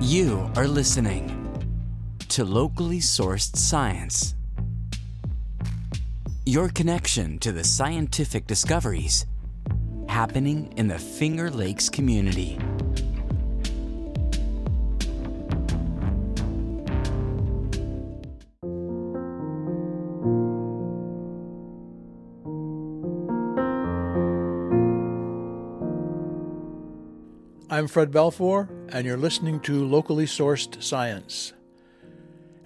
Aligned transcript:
You 0.00 0.50
are 0.56 0.66
listening 0.66 1.28
to 2.30 2.42
locally 2.42 3.00
sourced 3.00 3.54
science. 3.54 4.34
Your 6.46 6.70
connection 6.70 7.38
to 7.40 7.52
the 7.52 7.62
scientific 7.62 8.46
discoveries 8.46 9.26
happening 10.08 10.72
in 10.78 10.88
the 10.88 10.98
Finger 10.98 11.50
Lakes 11.50 11.90
community. 11.90 12.58
I'm 27.68 27.86
Fred 27.86 28.10
Balfour, 28.10 28.68
and 28.92 29.06
you're 29.06 29.16
listening 29.16 29.60
to 29.60 29.84
Locally 29.84 30.26
Sourced 30.26 30.82
Science. 30.82 31.52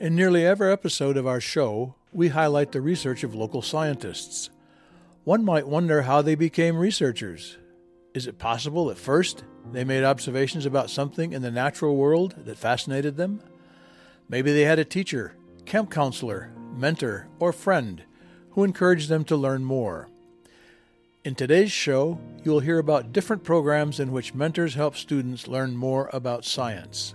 In 0.01 0.17
nearly 0.17 0.47
every 0.47 0.73
episode 0.73 1.17
of 1.17 1.27
our 1.27 1.41
show, 1.41 1.95
we 2.13 2.29
highlight 2.29 2.73
the 2.73 2.81
research 2.81 3.25
of 3.25 3.35
local 3.35 3.61
scientists. 3.61 4.49
One 5.25 5.45
might 5.45 5.69
wonder 5.69 6.03
how 6.03 6.23
they 6.23 6.35
became 6.35 6.77
researchers. 6.77 7.59
Is 8.15 8.27
it 8.27 8.39
possible 8.39 8.87
that 8.87 8.99
first 8.99 9.45
they 9.71 9.85
made 9.85 10.03
observations 10.03 10.65
about 10.65 10.89
something 10.89 11.33
in 11.33 11.43
the 11.43 11.51
natural 11.51 11.97
world 11.97 12.35
that 12.45 12.59
fascinated 12.59 13.17
them? 13.17 13.41
Maybe 14.29 14.53
they 14.53 14.65
had 14.65 14.79
a 14.79 14.85
teacher, 14.85 15.35
camp 15.67 15.91
counselor, 15.91 16.53
mentor, 16.75 17.29
or 17.39 17.53
friend 17.53 18.03
who 18.51 18.65
encouraged 18.65 19.11
them 19.11 19.25
to 19.25 19.37
learn 19.37 19.65
more. 19.65 20.09
In 21.25 21.35
today's 21.35 21.73
show, 21.73 22.21
you'll 22.43 22.61
hear 22.61 22.79
about 22.79 23.15
different 23.15 23.43
programs 23.43 23.99
in 23.99 24.13
which 24.13 24.35
mentors 24.35 24.75
help 24.75 24.95
students 24.95 25.49
learn 25.49 25.75
more 25.75 26.11
about 26.13 26.45
science. 26.45 27.15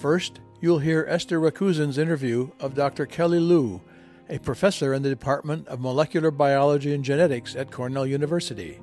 First, 0.00 0.40
you'll 0.60 0.80
hear 0.80 1.06
Esther 1.08 1.38
Rakusin's 1.38 1.98
interview 1.98 2.50
of 2.58 2.74
Dr. 2.74 3.06
Kelly 3.06 3.38
Liu, 3.38 3.80
a 4.28 4.40
professor 4.40 4.92
in 4.92 5.04
the 5.04 5.08
Department 5.08 5.68
of 5.68 5.78
Molecular 5.78 6.32
Biology 6.32 6.92
and 6.92 7.04
Genetics 7.04 7.54
at 7.54 7.70
Cornell 7.70 8.06
University. 8.06 8.80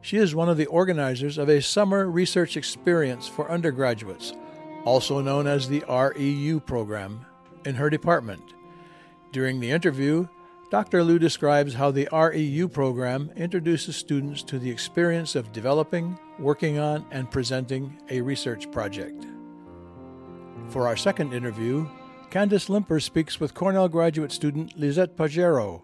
She 0.00 0.16
is 0.16 0.34
one 0.34 0.48
of 0.48 0.56
the 0.56 0.64
organizers 0.64 1.36
of 1.36 1.50
a 1.50 1.60
summer 1.60 2.10
research 2.10 2.56
experience 2.56 3.28
for 3.28 3.50
undergraduates, 3.50 4.32
also 4.86 5.20
known 5.20 5.46
as 5.46 5.68
the 5.68 5.82
REU 5.82 6.64
program, 6.64 7.26
in 7.66 7.74
her 7.74 7.90
department. 7.90 8.54
During 9.32 9.60
the 9.60 9.70
interview, 9.70 10.28
Dr. 10.70 11.02
Liu 11.02 11.18
describes 11.18 11.72
how 11.72 11.90
the 11.90 12.06
REU 12.12 12.70
program 12.70 13.30
introduces 13.36 13.96
students 13.96 14.42
to 14.42 14.58
the 14.58 14.70
experience 14.70 15.34
of 15.34 15.50
developing, 15.50 16.18
working 16.38 16.78
on, 16.78 17.06
and 17.10 17.30
presenting 17.30 17.98
a 18.10 18.20
research 18.20 18.70
project. 18.70 19.26
For 20.68 20.86
our 20.86 20.96
second 20.96 21.32
interview, 21.32 21.88
Candace 22.30 22.68
Limper 22.68 23.00
speaks 23.00 23.40
with 23.40 23.54
Cornell 23.54 23.88
graduate 23.88 24.30
student 24.30 24.76
Lisette 24.78 25.16
Payero. 25.16 25.80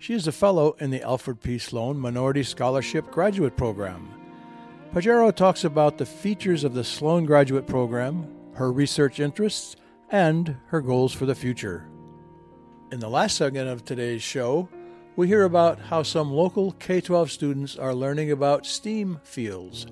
She 0.00 0.14
is 0.14 0.26
a 0.26 0.32
fellow 0.32 0.74
in 0.80 0.90
the 0.90 1.02
Alfred 1.02 1.40
P. 1.40 1.56
Sloan 1.58 1.96
Minority 1.96 2.42
Scholarship 2.42 3.08
Graduate 3.12 3.56
Program. 3.56 4.10
Payero 4.92 5.32
talks 5.32 5.62
about 5.62 5.98
the 5.98 6.06
features 6.06 6.64
of 6.64 6.74
the 6.74 6.82
Sloan 6.82 7.24
Graduate 7.24 7.68
Program, 7.68 8.26
her 8.54 8.72
research 8.72 9.20
interests, 9.20 9.76
and 10.10 10.56
her 10.66 10.80
goals 10.80 11.12
for 11.12 11.24
the 11.24 11.36
future. 11.36 11.86
In 12.92 13.00
the 13.00 13.08
last 13.08 13.38
segment 13.38 13.70
of 13.70 13.86
today's 13.86 14.22
show, 14.22 14.68
we 15.16 15.26
hear 15.26 15.44
about 15.44 15.78
how 15.78 16.02
some 16.02 16.30
local 16.30 16.72
K 16.72 17.00
12 17.00 17.30
students 17.30 17.74
are 17.78 17.94
learning 17.94 18.30
about 18.30 18.66
STEAM 18.66 19.18
fields 19.24 19.86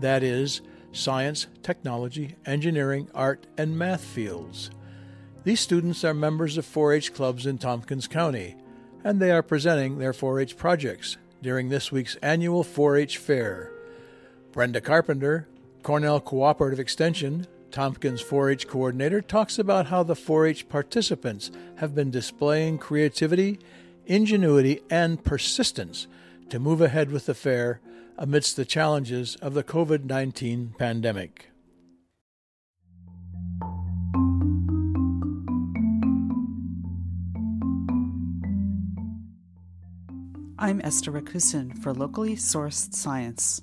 that 0.00 0.22
is, 0.22 0.60
science, 0.92 1.46
technology, 1.62 2.36
engineering, 2.44 3.08
art, 3.14 3.46
and 3.56 3.78
math 3.78 4.04
fields. 4.04 4.70
These 5.44 5.60
students 5.60 6.04
are 6.04 6.12
members 6.12 6.58
of 6.58 6.66
4 6.66 6.92
H 6.92 7.14
clubs 7.14 7.46
in 7.46 7.56
Tompkins 7.56 8.06
County, 8.06 8.56
and 9.02 9.20
they 9.20 9.30
are 9.30 9.42
presenting 9.42 9.96
their 9.96 10.12
4 10.12 10.38
H 10.38 10.54
projects 10.58 11.16
during 11.40 11.70
this 11.70 11.90
week's 11.90 12.16
annual 12.16 12.62
4 12.62 12.98
H 12.98 13.16
fair. 13.16 13.72
Brenda 14.52 14.82
Carpenter, 14.82 15.48
Cornell 15.82 16.20
Cooperative 16.20 16.78
Extension, 16.78 17.46
Tompkins 17.74 18.20
4 18.20 18.50
H 18.50 18.68
coordinator, 18.68 19.20
talks 19.20 19.58
about 19.58 19.86
how 19.86 20.04
the 20.04 20.14
4 20.14 20.46
H 20.46 20.68
participants 20.68 21.50
have 21.78 21.92
been 21.92 22.08
displaying 22.08 22.78
creativity, 22.78 23.58
ingenuity, 24.06 24.80
and 24.90 25.24
persistence 25.24 26.06
to 26.50 26.60
move 26.60 26.80
ahead 26.80 27.10
with 27.10 27.26
the 27.26 27.34
fair 27.34 27.80
amidst 28.16 28.54
the 28.54 28.64
challenges 28.64 29.34
of 29.42 29.54
the 29.54 29.64
COVID 29.64 30.04
19 30.04 30.76
pandemic. 30.78 31.50
I'm 40.60 40.80
Esther 40.84 41.10
Rakusin 41.10 41.76
for 41.76 41.92
Locally 41.92 42.36
Sourced 42.36 42.94
Science. 42.94 43.62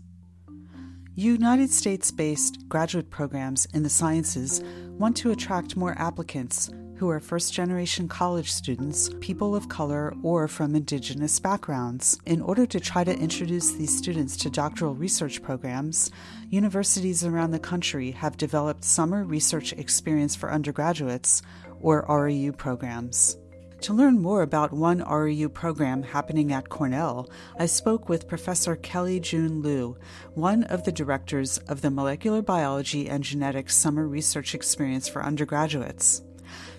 United 1.16 1.70
States 1.70 2.10
based 2.10 2.70
graduate 2.70 3.10
programs 3.10 3.68
in 3.74 3.84
the 3.84 3.90
sciences 3.90 4.62
want 4.98 5.18
to 5.18 5.32
attract 5.32 5.76
more 5.76 5.94
applicants 6.00 6.70
who 6.96 7.10
are 7.10 7.20
first 7.20 7.52
generation 7.54 8.08
college 8.08 8.50
students, 8.50 9.10
people 9.20 9.54
of 9.54 9.68
color, 9.68 10.14
or 10.24 10.48
from 10.48 10.74
indigenous 10.74 11.38
backgrounds. 11.38 12.18
In 12.26 12.42
order 12.42 12.66
to 12.66 12.80
try 12.80 13.04
to 13.04 13.18
introduce 13.18 13.74
these 13.74 13.96
students 13.96 14.38
to 14.38 14.50
doctoral 14.50 14.96
research 14.96 15.42
programs, 15.42 16.12
universities 16.50 17.26
around 17.26 17.52
the 17.52 17.60
country 17.60 18.12
have 18.12 18.38
developed 18.38 18.86
summer 18.86 19.26
research 19.26 19.74
experience 19.74 20.36
for 20.36 20.50
undergraduates, 20.50 21.42
or 21.82 22.06
REU 22.08 22.56
programs. 22.56 23.36
To 23.82 23.96
learn 23.96 24.22
more 24.22 24.44
about 24.44 24.72
one 24.72 25.02
REU 25.02 25.52
program 25.52 26.04
happening 26.04 26.54
at 26.54 26.70
Cornell, 26.70 27.28
I 27.60 27.66
spoke 27.66 28.08
with 28.08 28.28
Professor 28.28 28.76
Kelly 28.76 29.20
June 29.20 29.64
Liu, 29.64 29.98
one 30.36 30.66
of 30.66 30.84
the 30.84 30.92
directors 30.92 31.58
of 31.68 31.82
the 31.82 31.90
Molecular 31.90 32.44
Biology 32.44 33.10
and 33.10 33.24
Genetics 33.24 33.76
Summer 33.76 34.08
Research 34.08 34.54
Experience 34.54 35.08
for 35.08 35.24
undergraduates. 35.24 36.22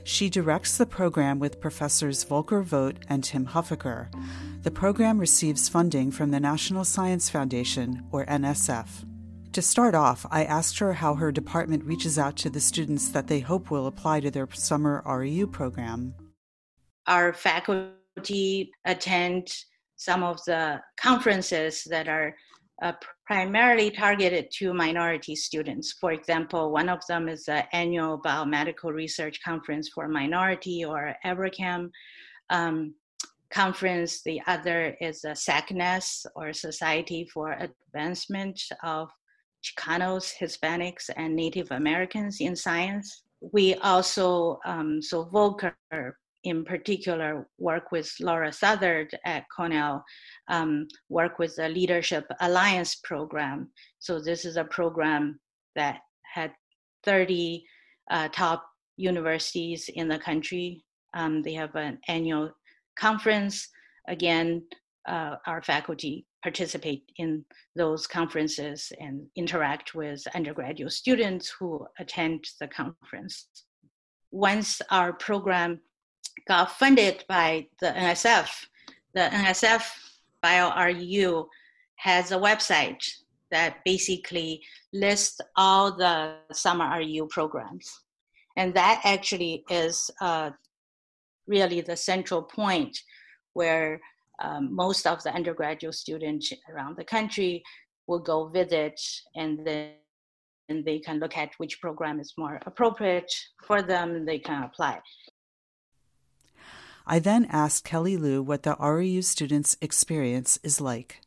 She 0.05 0.31
directs 0.31 0.79
the 0.79 0.87
program 0.87 1.41
with 1.41 1.61
Professors 1.61 2.23
Volker 2.23 2.63
Vogt 2.63 2.99
and 3.09 3.25
Tim 3.25 3.47
Huffaker. 3.47 4.07
The 4.63 4.71
program 4.71 5.19
receives 5.19 5.69
funding 5.69 6.13
from 6.13 6.31
the 6.31 6.39
National 6.39 6.85
Science 6.85 7.29
Foundation, 7.29 8.07
or 8.13 8.25
NSF. 8.27 9.05
To 9.55 9.61
start 9.61 9.97
off, 9.97 10.25
I 10.31 10.45
asked 10.45 10.79
her 10.79 10.93
how 10.93 11.17
her 11.17 11.33
department 11.33 11.85
reaches 11.85 12.17
out 12.17 12.37
to 12.37 12.49
the 12.49 12.61
students 12.61 13.09
that 13.09 13.27
they 13.27 13.41
hope 13.41 13.73
will 13.73 13.89
apply 13.89 14.21
to 14.21 14.31
their 14.31 14.49
summer 14.53 15.03
REU 15.05 15.51
program 15.51 16.15
our 17.07 17.33
faculty 17.33 18.71
attend 18.85 19.49
some 19.97 20.23
of 20.23 20.39
the 20.47 20.81
conferences 21.01 21.85
that 21.89 22.09
are 22.09 22.35
uh, 22.83 22.93
primarily 23.27 23.91
targeted 23.91 24.51
to 24.51 24.75
minority 24.75 25.37
students. 25.37 25.93
For 26.01 26.13
example, 26.13 26.73
one 26.73 26.89
of 26.89 27.01
them 27.09 27.29
is 27.29 27.45
the 27.45 27.65
annual 27.75 28.21
biomedical 28.21 28.93
research 28.93 29.39
conference 29.45 29.89
for 29.95 30.09
minority 30.09 30.85
or 30.85 31.15
ABRCMS 31.25 31.91
um, 32.51 32.95
conference. 33.53 34.23
The 34.25 34.41
other 34.49 34.97
is 35.01 35.21
the 35.21 35.37
SACNAS 35.37 36.27
or 36.35 36.53
Society 36.53 37.29
for 37.33 37.53
Advancement 37.53 38.61
of 38.83 39.09
Chicanos, 39.63 40.33
Hispanics, 40.41 41.09
and 41.17 41.37
Native 41.37 41.71
Americans 41.71 42.39
in 42.41 42.57
Science. 42.57 43.23
We 43.53 43.75
also, 43.77 44.59
um, 44.65 45.01
so 45.01 45.25
Volker 45.25 45.77
in 46.45 46.65
particular 46.65 47.47
work 47.59 47.93
with 47.93 48.13
Laura 48.21 48.53
Southard 48.53 49.17
at 49.25 49.45
Cornell, 49.55 50.05
um, 50.49 50.89
work 51.09 51.39
with 51.39 51.57
the 51.57 51.69
Leadership 51.69 52.27
Alliance 52.41 52.97
program. 52.97 53.71
So 53.99 54.21
this 54.21 54.45
is 54.45 54.57
a 54.57 54.65
program 54.65 55.39
that 55.77 56.01
had 56.35 56.53
30 57.05 57.65
uh, 58.11 58.29
top 58.29 58.65
universities 58.97 59.89
in 59.95 60.09
the 60.09 60.19
country. 60.19 60.85
Um, 61.15 61.43
they 61.43 61.55
have 61.55 61.75
an 61.77 61.99
annual 62.09 62.51
conference. 62.99 63.69
Again, 64.09 64.63
uh, 65.09 65.37
our 65.47 65.63
faculty 65.63 66.27
participate 66.43 67.05
in 67.17 67.45
those 67.77 68.07
conferences 68.07 68.93
and 68.99 69.27
interact 69.37 69.95
with 69.95 70.23
undergraduate 70.35 70.93
students 70.93 71.55
who 71.59 71.87
attend 71.99 72.45
the 72.61 72.69
conference. 72.69 73.47
Once 74.33 74.81
our 74.91 75.13
program 75.13 75.81
got 76.47 76.73
funded 76.79 77.25
by 77.29 77.67
the 77.81 77.89
NSF. 77.89 78.49
The 79.15 79.29
NSF 79.33 79.83
BioREU 80.45 81.47
has 81.97 82.33
a 82.33 82.37
website 82.37 83.05
that 83.51 83.77
basically 83.85 84.63
lists 84.93 85.41
all 85.57 85.97
the 85.97 86.37
summer 86.53 86.89
RU 86.99 87.29
programs. 87.31 88.01
And 88.57 88.75
that 88.75 89.01
actually 89.05 89.65
is 89.71 90.11
uh, 90.21 90.51
really 91.47 91.81
the 91.81 91.97
central 91.97 92.43
point 92.43 92.99
where 93.53 94.01
um, 94.43 94.75
most 94.75 95.07
of 95.07 95.23
the 95.23 95.33
undergraduate 95.33 95.95
students 95.95 96.53
around 96.69 96.97
the 96.97 97.05
country 97.05 97.63
will 98.07 98.19
go 98.19 98.49
visit 98.49 99.01
and 99.37 99.65
then 99.67 99.93
and 100.69 100.85
they 100.85 100.99
can 100.99 101.19
look 101.19 101.37
at 101.37 101.51
which 101.59 101.81
program 101.81 102.21
is 102.21 102.35
more 102.39 102.61
appropriate 102.67 103.31
for 103.67 103.83
them, 103.83 104.25
they 104.25 104.39
can 104.39 104.63
apply. 104.63 105.01
I 107.07 107.19
then 107.19 107.47
asked 107.51 107.85
Kelly 107.85 108.17
Liu 108.17 108.43
what 108.43 108.63
the 108.63 108.77
REU 108.77 109.23
students' 109.23 109.77
experience 109.81 110.59
is 110.63 110.81
like. 110.81 111.21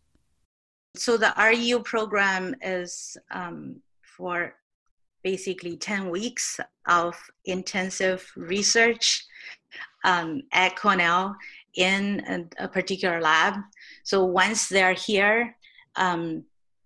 So, 0.95 1.17
the 1.17 1.33
REU 1.37 1.83
program 1.83 2.55
is 2.61 3.17
um, 3.31 3.81
for 4.01 4.55
basically 5.23 5.75
10 5.75 6.09
weeks 6.09 6.59
of 6.87 7.15
intensive 7.45 8.31
research 8.35 9.25
um, 10.05 10.43
at 10.53 10.75
Cornell 10.77 11.35
in 11.75 12.21
a, 12.27 12.63
a, 12.65 12.67
particular 12.67 13.19
lab. 13.19 13.55
So, 14.03 14.23
once 14.23 14.69
they're 14.69 14.93
here, 14.93 15.55
um, 15.97 16.45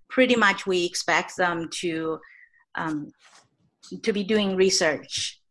pretty 0.09 0.36
much 0.36 0.65
we 0.65 0.86
expect 0.86 1.38
them 1.38 1.69
to 1.81 2.19
um, 2.75 3.12
to 4.03 4.13
be 4.13 4.24
doing 4.24 4.56
research 4.56 5.41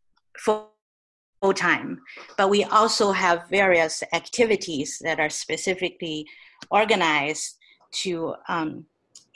full 1.41 1.53
time. 1.53 2.01
But 2.37 2.49
we 2.49 2.63
also 2.65 3.11
have 3.11 3.49
various 3.49 4.03
activities 4.13 4.99
that 5.01 5.19
are 5.19 5.29
specifically 5.29 6.25
organized 6.71 7.57
to 7.91 8.35
um, 8.47 8.85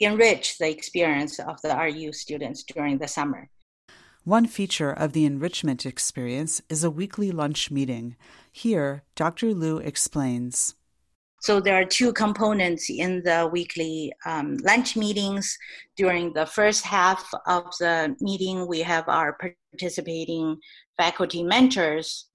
enrich 0.00 0.58
the 0.58 0.70
experience 0.70 1.38
of 1.38 1.60
the 1.62 1.74
RU 1.74 2.12
students 2.12 2.62
during 2.64 2.98
the 2.98 3.08
summer. 3.08 3.48
One 4.24 4.46
feature 4.46 4.90
of 4.90 5.12
the 5.12 5.26
enrichment 5.26 5.84
experience 5.84 6.62
is 6.70 6.82
a 6.82 6.90
weekly 6.90 7.30
lunch 7.30 7.70
meeting. 7.70 8.16
Here, 8.50 9.02
Dr. 9.14 9.52
Liu 9.52 9.78
explains. 9.78 10.74
So 11.40 11.60
there 11.60 11.78
are 11.78 11.84
two 11.84 12.10
components 12.14 12.88
in 12.88 13.22
the 13.22 13.46
weekly 13.52 14.14
um, 14.24 14.56
lunch 14.62 14.96
meetings. 14.96 15.58
During 15.94 16.32
the 16.32 16.46
first 16.46 16.84
half 16.84 17.28
of 17.46 17.64
the 17.78 18.16
meeting, 18.18 18.66
we 18.66 18.80
have 18.80 19.06
our 19.10 19.36
participating 19.70 20.56
faculty 20.96 21.42
mentors 21.42 22.26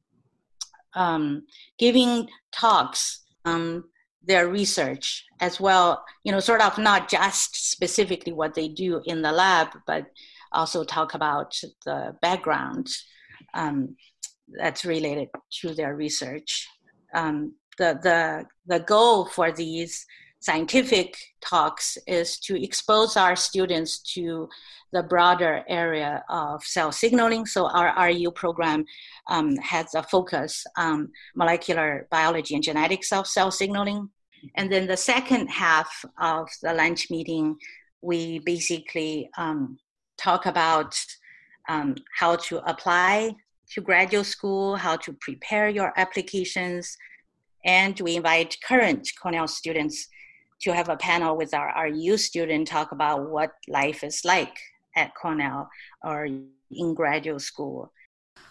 um, 0.96 1.44
giving 1.78 2.30
talks 2.52 3.24
on 3.46 3.84
their 4.24 4.48
research 4.48 5.26
as 5.40 5.60
well. 5.60 6.04
You 6.24 6.32
know, 6.32 6.40
sort 6.40 6.62
of 6.62 6.78
not 6.78 7.10
just 7.10 7.72
specifically 7.72 8.34
what 8.34 8.54
they 8.54 8.68
do 8.68 9.02
in 9.06 9.22
the 9.22 9.32
lab, 9.32 9.70
but 9.88 10.06
also 10.52 10.84
talk 10.84 11.14
about 11.14 11.60
the 11.86 12.16
background 12.22 12.88
um, 13.54 13.96
that's 14.58 14.86
related 14.86 15.30
to 15.62 15.74
their 15.74 15.96
research. 15.96 16.68
Um, 17.14 17.54
the, 17.78 17.98
the, 18.04 18.46
the 18.68 18.84
goal 18.84 19.26
for 19.26 19.52
these 19.52 20.06
scientific 20.40 21.18
talks 21.42 21.98
is 22.08 22.40
to 22.40 22.62
expose 22.62 23.18
our 23.18 23.36
students 23.36 24.00
to 24.00 24.50
the 24.92 25.04
broader 25.04 25.64
area 25.68 26.24
of 26.30 26.64
cell 26.64 26.92
signaling. 26.92 27.46
So 27.46 27.68
our 27.68 27.94
RU 28.08 28.32
program 28.32 28.86
um, 29.28 29.56
has 29.58 29.94
a 29.94 30.04
focus 30.04 30.66
on 30.78 31.10
molecular 31.36 32.08
biology 32.10 32.56
and 32.56 32.64
genetics 32.64 33.12
of 33.12 33.28
cell 33.28 33.52
signaling. 33.52 34.10
And 34.56 34.72
then 34.72 34.88
the 34.88 34.98
second 34.98 35.48
half 35.48 36.06
of 36.20 36.48
the 36.64 36.74
lunch 36.74 37.12
meeting, 37.12 37.58
we 38.02 38.40
basically 38.40 39.30
um, 39.38 39.78
talk 40.18 40.46
about 40.46 40.96
um, 41.68 41.96
how 42.18 42.38
to 42.38 42.58
apply 42.70 43.36
to 43.74 43.82
graduate 43.82 44.26
school, 44.26 44.76
how 44.78 44.96
to 44.96 45.14
prepare 45.22 45.70
your 45.70 45.94
applications, 45.98 46.98
and 47.66 48.00
we 48.00 48.16
invite 48.16 48.56
current 48.66 49.08
Cornell 49.22 49.48
students 49.48 50.08
to 50.62 50.74
have 50.74 50.90
a 50.90 50.98
panel 50.98 51.38
with 51.38 51.54
our 51.54 51.74
RU 51.86 52.18
student 52.18 52.68
talk 52.68 52.92
about 52.92 53.30
what 53.30 53.52
life 53.68 54.04
is 54.04 54.24
like 54.26 54.58
at 54.96 55.16
Cornell 55.16 55.70
or 56.04 56.26
in 56.26 56.94
graduate 56.94 57.42
school. 57.42 57.92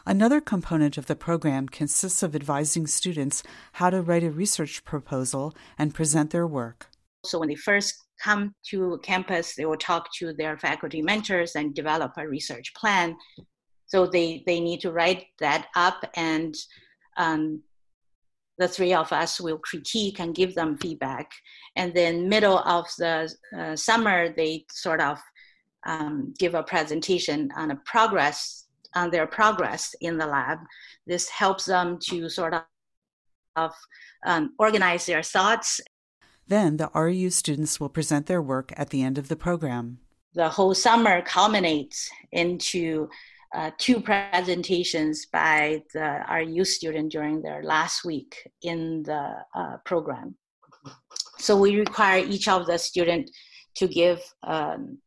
Another 0.07 0.41
component 0.41 0.97
of 0.97 1.07
the 1.07 1.17
program 1.17 1.69
consists 1.69 2.23
of 2.23 2.35
advising 2.35 2.87
students 2.87 3.43
how 3.73 3.91
to 3.91 4.01
write 4.01 4.25
a 4.25 4.31
research 4.31 4.85
proposal 4.85 5.55
and 5.79 5.95
present 5.95 6.31
their 6.31 6.47
work. 6.47 6.89
So, 7.25 7.39
when 7.39 7.49
they 7.49 7.55
first 7.57 7.95
come 8.23 8.55
to 8.71 8.99
campus, 9.03 9.55
they 9.55 9.67
will 9.67 9.77
talk 9.77 10.09
to 10.15 10.33
their 10.33 10.57
faculty 10.57 11.03
mentors 11.03 11.57
and 11.57 11.75
develop 11.75 12.13
a 12.17 12.27
research 12.27 12.73
plan. 12.75 13.17
So, 13.87 14.07
they, 14.07 14.43
they 14.47 14.61
need 14.61 14.81
to 14.81 14.93
write 14.93 15.27
that 15.41 15.67
up 15.75 16.05
and 16.15 16.55
um, 17.19 17.63
the 18.59 18.69
three 18.69 18.93
of 18.93 19.13
us 19.13 19.41
will 19.41 19.59
critique 19.59 20.21
and 20.21 20.35
give 20.35 20.55
them 20.55 20.77
feedback. 20.79 21.31
And 21.77 21.95
then 21.95 22.29
middle 22.29 22.59
of 22.59 22.87
the 22.99 23.33
uh, 23.57 23.77
summer, 23.77 24.33
they 24.35 24.67
sort 24.71 25.01
of 25.01 25.19
um, 25.87 26.35
give 26.39 26.55
a 26.55 26.63
presentation 26.63 27.51
on 27.57 27.71
a 27.71 27.77
progress 27.85 28.65
on 28.95 29.11
their 29.11 29.27
progress 29.27 29.95
in 30.01 30.17
the 30.17 30.27
lab. 30.27 30.59
This 31.07 31.29
helps 31.29 31.67
them 31.67 31.99
to 32.09 32.29
sort 32.29 32.55
of 33.57 33.73
um, 34.25 34.55
organize 34.59 35.07
their 35.07 35.23
thoughts. 35.23 35.81
Then 36.47 36.79
the 36.79 36.91
RU 36.95 37.31
students 37.31 37.79
will 37.79 37.91
present 37.91 38.27
their 38.27 38.41
work 38.41 38.73
at 38.77 38.91
the 38.91 39.03
end 39.03 39.19
of 39.19 39.29
the 39.29 39.37
program. 39.37 39.99
The 40.35 40.49
whole 40.49 40.75
summer 40.75 41.21
culminates 41.23 42.11
into 42.33 43.09
uh, 43.55 43.71
two 43.79 44.01
presentations 44.01 45.27
by 45.27 45.83
the 45.95 46.21
RU 46.31 46.65
student 46.65 47.11
during 47.13 47.41
their 47.41 47.63
last 47.63 48.05
week 48.05 48.37
in 48.63 49.03
the 49.05 49.33
uh, 49.55 49.77
program. 49.85 50.35
So 51.39 51.57
we 51.57 51.79
require 51.79 52.25
each 52.25 52.49
of 52.49 52.67
the 52.67 52.79
student 52.79 53.31
to 53.77 53.89
give 53.89 54.21
an 54.43 54.99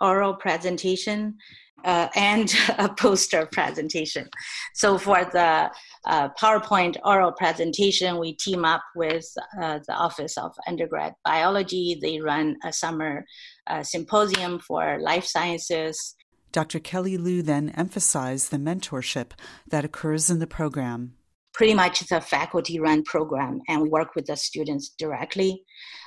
oral 0.00 0.34
presentation 0.34 1.36
uh, 1.84 2.08
and 2.16 2.52
a 2.78 2.88
poster 2.88 3.46
presentation. 3.46 4.28
So 4.74 4.98
for 4.98 5.24
the 5.24 5.70
uh, 6.04 6.28
PowerPoint 6.40 6.96
oral 7.04 7.32
presentation, 7.32 8.18
we 8.18 8.34
team 8.34 8.64
up 8.64 8.82
with 8.94 9.26
uh, 9.62 9.78
the 9.86 9.94
Office 9.94 10.36
of 10.36 10.52
Undergrad 10.66 11.14
Biology. 11.24 11.98
They 12.00 12.20
run 12.20 12.56
a 12.64 12.72
summer 12.72 13.24
uh, 13.68 13.82
symposium 13.82 14.58
for 14.58 14.98
life 15.00 15.24
sciences 15.24 16.15
Dr. 16.52 16.78
Kelly 16.80 17.16
Liu 17.16 17.42
then 17.42 17.70
emphasized 17.70 18.50
the 18.50 18.56
mentorship 18.56 19.32
that 19.68 19.84
occurs 19.84 20.30
in 20.30 20.38
the 20.38 20.46
program. 20.46 21.14
Pretty 21.52 21.74
much 21.74 22.02
it's 22.02 22.12
a 22.12 22.20
faculty 22.20 22.78
run 22.78 23.02
program, 23.02 23.60
and 23.68 23.82
we 23.82 23.88
work 23.88 24.14
with 24.14 24.26
the 24.26 24.36
students 24.36 24.90
directly. 24.98 25.62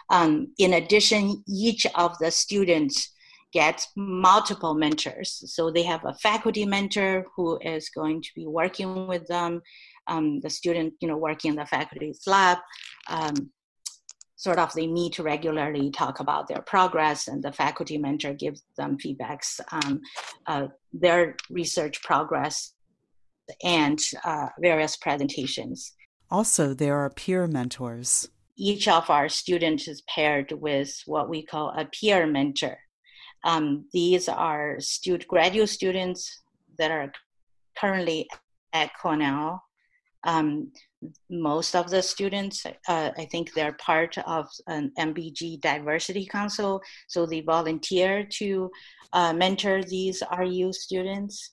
Um, 0.09 0.53
in 0.57 0.73
addition, 0.73 1.43
each 1.47 1.85
of 1.95 2.17
the 2.19 2.31
students 2.31 3.11
gets 3.51 3.87
multiple 3.95 4.73
mentors. 4.73 5.41
So 5.53 5.71
they 5.71 5.83
have 5.83 6.05
a 6.05 6.13
faculty 6.15 6.65
mentor 6.65 7.25
who 7.35 7.59
is 7.61 7.89
going 7.89 8.21
to 8.21 8.29
be 8.35 8.45
working 8.45 9.07
with 9.07 9.27
them, 9.27 9.61
um, 10.07 10.39
the 10.41 10.49
student, 10.49 10.93
you 10.99 11.07
know, 11.07 11.17
working 11.17 11.49
in 11.49 11.57
the 11.57 11.65
faculty's 11.65 12.21
lab. 12.27 12.59
Um, 13.09 13.51
sort 14.39 14.57
of 14.57 14.71
they 14.73 14.87
meet 14.87 15.19
regularly, 15.19 15.91
talk 15.91 16.21
about 16.21 16.47
their 16.47 16.61
progress, 16.61 17.27
and 17.27 17.43
the 17.43 17.51
faculty 17.51 17.97
mentor 17.97 18.33
gives 18.33 18.63
them 18.77 18.97
feedbacks 18.97 19.59
on 19.83 20.01
uh, 20.47 20.67
their 20.93 21.35
research 21.49 22.01
progress 22.01 22.73
and 23.65 23.99
uh, 24.23 24.47
various 24.61 24.95
presentations. 24.95 25.91
Also, 26.31 26.73
there 26.73 26.95
are 26.95 27.09
peer 27.09 27.47
mentors. 27.47 28.29
Each 28.55 28.87
of 28.87 29.09
our 29.09 29.27
students 29.27 29.89
is 29.89 30.03
paired 30.03 30.53
with 30.53 30.89
what 31.05 31.27
we 31.27 31.45
call 31.45 31.71
a 31.71 31.83
peer 31.91 32.25
mentor. 32.25 32.77
Um, 33.43 33.89
these 33.91 34.29
are 34.29 34.79
student, 34.79 35.27
graduate 35.27 35.67
students 35.67 36.43
that 36.77 36.91
are 36.91 37.11
currently 37.77 38.29
at 38.71 38.91
Cornell. 39.01 39.61
Um, 40.23 40.71
most 41.29 41.75
of 41.75 41.89
the 41.89 42.01
students, 42.01 42.65
uh, 42.65 43.11
I 43.17 43.25
think 43.31 43.53
they're 43.53 43.73
part 43.73 44.17
of 44.19 44.47
an 44.67 44.91
MBG 44.97 45.61
Diversity 45.61 46.25
Council, 46.25 46.81
so 47.07 47.25
they 47.25 47.41
volunteer 47.41 48.27
to 48.33 48.69
uh, 49.13 49.33
mentor 49.33 49.83
these 49.83 50.21
RU 50.37 50.73
students. 50.73 51.51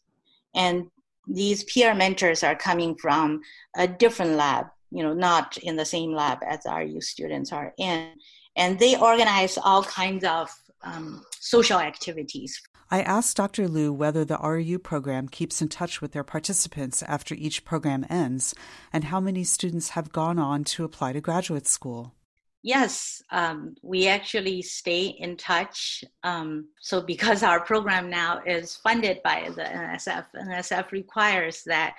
And 0.55 0.87
these 1.29 1.65
peer 1.65 1.95
mentors 1.95 2.43
are 2.43 2.57
coming 2.57 2.97
from 2.97 3.41
a 3.77 3.87
different 3.87 4.33
lab, 4.33 4.67
you 4.91 5.03
know, 5.03 5.13
not 5.13 5.57
in 5.59 5.77
the 5.77 5.85
same 5.85 6.13
lab 6.13 6.39
as 6.47 6.61
RU 6.67 7.01
students 7.01 7.53
are 7.53 7.73
in. 7.79 8.13
And 8.57 8.79
they 8.79 8.97
organize 8.97 9.59
all 9.59 9.83
kinds 9.83 10.25
of 10.25 10.51
um, 10.83 11.25
social 11.41 11.79
activities 11.79 12.61
I 12.91 13.03
asked 13.03 13.37
Dr. 13.37 13.67
Liu 13.67 13.93
whether 13.93 14.25
the 14.25 14.39
RU 14.39 14.79
program 14.79 15.29
keeps 15.29 15.61
in 15.61 15.69
touch 15.69 16.01
with 16.01 16.13
their 16.13 16.23
participants 16.23 17.03
after 17.03 17.35
each 17.35 17.65
program 17.65 18.07
ends 18.09 18.55
and 18.93 19.05
how 19.05 19.19
many 19.19 19.43
students 19.43 19.91
have 19.91 20.13
gone 20.13 20.39
on 20.39 20.63
to 20.65 20.85
apply 20.85 21.13
to 21.13 21.21
graduate 21.21 21.67
school. 21.67 22.15
Yes, 22.63 23.23
um, 23.31 23.77
we 23.83 24.07
actually 24.09 24.63
stay 24.63 25.07
in 25.07 25.37
touch. 25.37 26.05
Um, 26.23 26.69
so, 26.81 27.01
because 27.01 27.43
our 27.43 27.61
program 27.61 28.09
now 28.09 28.41
is 28.45 28.77
funded 28.77 29.21
by 29.23 29.51
the 29.55 29.63
NSF, 29.63 30.27
NSF 30.35 30.91
requires 30.91 31.63
that 31.67 31.95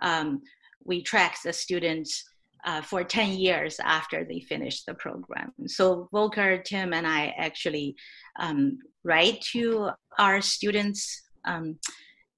um, 0.00 0.42
we 0.84 1.02
track 1.02 1.38
the 1.42 1.52
students' 1.52 2.24
uh, 2.64 2.80
for 2.82 3.02
10 3.02 3.32
years 3.32 3.80
after 3.80 4.24
they 4.24 4.40
finish 4.40 4.84
the 4.84 4.94
program. 4.94 5.52
So 5.66 6.08
Volker, 6.12 6.58
Tim, 6.58 6.92
and 6.92 7.06
I 7.06 7.34
actually 7.36 7.96
um, 8.38 8.78
write 9.04 9.40
to 9.52 9.90
our 10.18 10.40
students 10.40 11.22
um, 11.44 11.78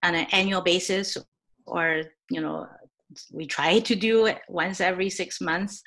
on 0.02 0.14
an 0.14 0.26
annual 0.32 0.62
basis, 0.62 1.16
or 1.66 2.02
you 2.30 2.40
know, 2.40 2.66
we 3.32 3.46
try 3.46 3.80
to 3.80 3.94
do 3.94 4.26
it 4.26 4.40
once 4.48 4.80
every 4.80 5.10
six 5.10 5.40
months 5.40 5.82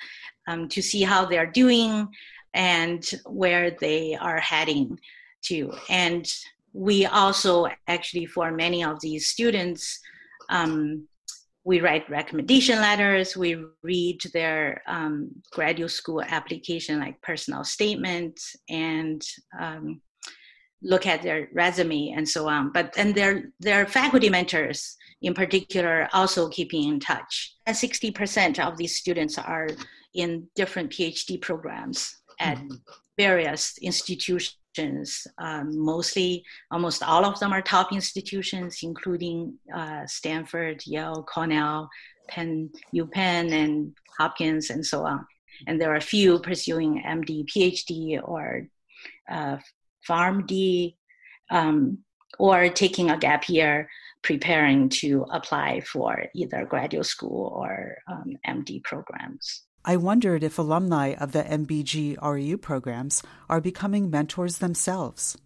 um, 0.48 0.68
to 0.70 0.82
see 0.82 1.02
how 1.02 1.26
they're 1.26 1.52
doing 1.52 2.08
and 2.54 3.12
where 3.26 3.72
they 3.72 4.16
are 4.16 4.40
heading 4.40 4.98
to. 5.44 5.72
And 5.90 6.26
we 6.74 7.06
also 7.06 7.68
actually, 7.88 8.26
for 8.26 8.52
many 8.52 8.84
of 8.84 9.00
these 9.02 9.28
students, 9.28 10.00
um, 10.50 11.08
we 11.68 11.82
write 11.82 12.10
recommendation 12.10 12.80
letters, 12.80 13.36
we 13.36 13.62
read 13.84 14.22
their 14.34 14.82
um, 14.88 15.30
graduate 15.52 15.92
school 15.92 16.22
application, 16.22 16.98
like 16.98 17.22
personal 17.22 17.66
statements, 17.66 18.56
and 18.70 19.22
um, 19.60 20.00
look 20.82 21.06
at 21.06 21.22
their 21.22 21.50
resume 21.54 22.14
and 22.16 22.28
so 22.28 22.48
on. 22.48 22.72
But 22.72 22.94
then 22.94 23.12
their 23.12 23.52
their 23.60 23.86
faculty 23.86 24.30
mentors, 24.30 24.96
in 25.22 25.34
particular, 25.34 26.08
also 26.14 26.48
keeping 26.48 26.88
in 26.88 27.02
touch. 27.02 27.56
And 27.66 27.76
60% 27.76 28.60
of 28.60 28.78
these 28.78 28.96
students 28.96 29.38
are 29.38 29.68
in 30.14 30.48
different 30.56 30.90
PhD 30.90 31.42
programs 31.42 32.16
at 32.40 32.58
mm-hmm. 32.58 32.76
various 33.18 33.78
institutions 33.82 34.56
um, 35.38 35.78
mostly, 35.78 36.44
almost 36.72 37.04
all 37.04 37.26
of 37.26 37.40
them 37.40 37.54
are 37.54 37.62
top 37.62 37.92
institutions, 37.92 38.80
including 38.84 39.58
uh, 39.74 40.06
Stanford, 40.06 40.82
Yale, 40.86 41.24
Cornell, 41.24 41.90
Penn, 42.28 42.70
UPenn, 42.94 43.52
and 43.52 43.94
Hopkins, 44.18 44.70
and 44.70 44.86
so 44.86 45.06
on. 45.06 45.26
And 45.66 45.82
there 45.82 45.92
are 45.92 45.98
a 45.98 46.02
few 46.02 46.40
pursuing 46.40 47.04
MD, 47.06 47.46
PhD, 47.46 48.22
or 48.24 48.68
uh, 49.30 49.58
PharmD, 50.08 50.96
um, 51.50 52.00
or 52.40 52.70
taking 52.70 53.10
a 53.10 53.18
gap 53.18 53.50
year 53.50 53.90
preparing 54.24 54.90
to 54.90 55.26
apply 55.32 55.82
for 55.82 56.26
either 56.36 56.66
graduate 56.66 57.06
school 57.06 57.54
or 57.56 57.98
um, 58.08 58.36
MD 58.48 58.84
programs. 58.84 59.64
I 59.88 59.96
wondered 59.96 60.44
if 60.44 60.60
alumni 60.60 61.14
of 61.14 61.32
the 61.32 61.44
MBG 61.44 62.18
REU 62.18 62.62
programs 62.62 63.24
are 63.48 63.62
becoming 63.62 64.10
mentors 64.10 64.58
themselves. 64.58 65.38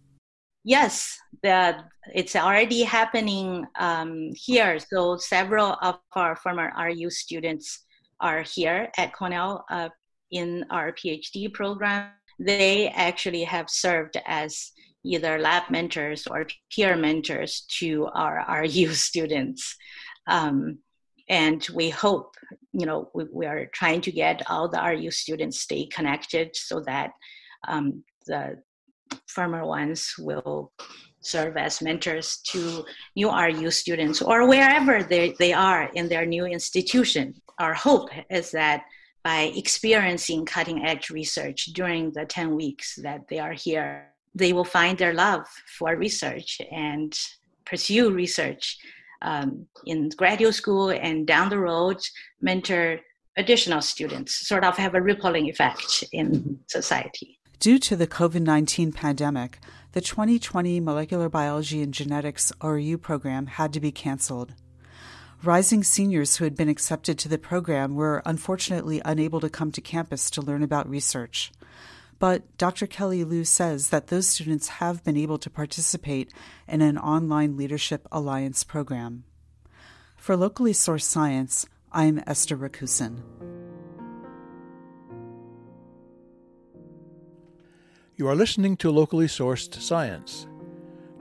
Yes, 0.64 1.16
the, 1.44 1.76
it's 2.12 2.34
already 2.34 2.82
happening 2.82 3.64
um, 3.78 4.32
here. 4.34 4.80
So 4.80 5.16
several 5.16 5.76
of 5.80 6.00
our 6.16 6.34
former 6.34 6.72
RU 6.76 7.08
students 7.10 7.84
are 8.18 8.42
here 8.42 8.90
at 8.98 9.12
Cornell 9.12 9.64
uh, 9.70 9.90
in 10.32 10.64
our 10.70 10.90
PhD 10.90 11.54
program. 11.54 12.10
They 12.40 12.88
actually 12.88 13.44
have 13.44 13.70
served 13.70 14.16
as 14.26 14.72
either 15.04 15.38
lab 15.38 15.70
mentors 15.70 16.26
or 16.26 16.48
peer 16.74 16.96
mentors 16.96 17.64
to 17.78 18.08
our 18.12 18.44
RU 18.62 18.88
students. 19.08 19.76
Um, 20.26 20.78
and 21.32 21.66
we 21.72 21.88
hope 21.88 22.36
you 22.72 22.86
know 22.86 23.08
we, 23.14 23.24
we, 23.32 23.46
are 23.46 23.66
trying 23.72 24.00
to 24.02 24.12
get 24.12 24.42
all 24.50 24.68
the 24.68 24.80
ru 24.80 25.10
students 25.10 25.58
stay 25.60 25.86
connected 25.86 26.54
so 26.54 26.80
that 26.80 27.10
um, 27.66 28.04
the 28.26 28.62
former 29.26 29.64
ones 29.66 30.14
will 30.18 30.72
serve 31.20 31.56
as 31.56 31.80
mentors 31.80 32.28
to 32.50 32.84
new 33.16 33.30
ru 33.30 33.70
students 33.70 34.20
or 34.20 34.46
wherever 34.46 35.02
they, 35.02 35.34
they 35.38 35.52
are 35.52 35.84
in 35.94 36.08
their 36.08 36.26
new 36.26 36.44
institution. 36.44 37.34
Our 37.58 37.74
hope 37.74 38.10
is 38.28 38.50
that 38.50 38.82
by 39.22 39.52
experiencing 39.54 40.44
cutting 40.44 40.84
edge 40.84 41.10
research 41.10 41.66
during 41.66 42.12
the 42.12 42.24
10 42.26 42.56
weeks 42.56 42.96
that 42.96 43.28
they 43.28 43.38
are 43.38 43.52
here 43.52 44.08
they 44.34 44.52
will 44.52 44.64
find 44.78 44.96
their 44.98 45.14
love 45.14 45.46
for 45.78 45.96
research 45.96 46.60
and 46.70 47.12
pursue 47.64 48.10
research 48.10 48.78
um, 49.22 49.66
in 49.86 50.10
graduate 50.10 50.54
school 50.54 50.90
and 50.90 51.26
down 51.26 51.48
the 51.48 51.58
road 51.58 51.98
mentor 52.40 53.00
additional 53.36 53.80
students, 53.80 54.46
sort 54.46 54.64
of 54.64 54.76
have 54.76 54.94
a 54.94 55.02
rippling 55.02 55.48
effect 55.48 56.04
in 56.12 56.58
society. 56.66 57.38
Due 57.58 57.78
to 57.78 57.96
the 57.96 58.06
COVID 58.06 58.42
19 58.42 58.92
pandemic, 58.92 59.58
the 59.92 60.00
2020 60.00 60.80
Molecular 60.80 61.28
Biology 61.28 61.82
and 61.82 61.94
Genetics 61.94 62.52
RU 62.62 62.98
program 62.98 63.46
had 63.46 63.72
to 63.72 63.80
be 63.80 63.92
canceled. 63.92 64.54
Rising 65.44 65.82
seniors 65.82 66.36
who 66.36 66.44
had 66.44 66.56
been 66.56 66.68
accepted 66.68 67.18
to 67.18 67.28
the 67.28 67.38
program 67.38 67.94
were 67.94 68.22
unfortunately 68.24 69.02
unable 69.04 69.40
to 69.40 69.50
come 69.50 69.72
to 69.72 69.80
campus 69.80 70.30
to 70.30 70.40
learn 70.42 70.62
about 70.62 70.88
research. 70.88 71.52
But 72.22 72.56
Dr. 72.56 72.86
Kelly 72.86 73.24
Liu 73.24 73.44
says 73.44 73.88
that 73.88 74.06
those 74.06 74.28
students 74.28 74.68
have 74.78 75.02
been 75.02 75.16
able 75.16 75.38
to 75.38 75.50
participate 75.50 76.32
in 76.68 76.80
an 76.80 76.96
online 76.96 77.56
Leadership 77.56 78.06
Alliance 78.12 78.62
program. 78.62 79.24
For 80.16 80.36
Locally 80.36 80.72
Sourced 80.72 81.02
Science, 81.02 81.66
I'm 81.90 82.22
Esther 82.24 82.56
Rakusin. 82.56 83.22
You 88.14 88.28
are 88.28 88.36
listening 88.36 88.76
to 88.76 88.92
Locally 88.92 89.26
Sourced 89.26 89.74
Science. 89.82 90.46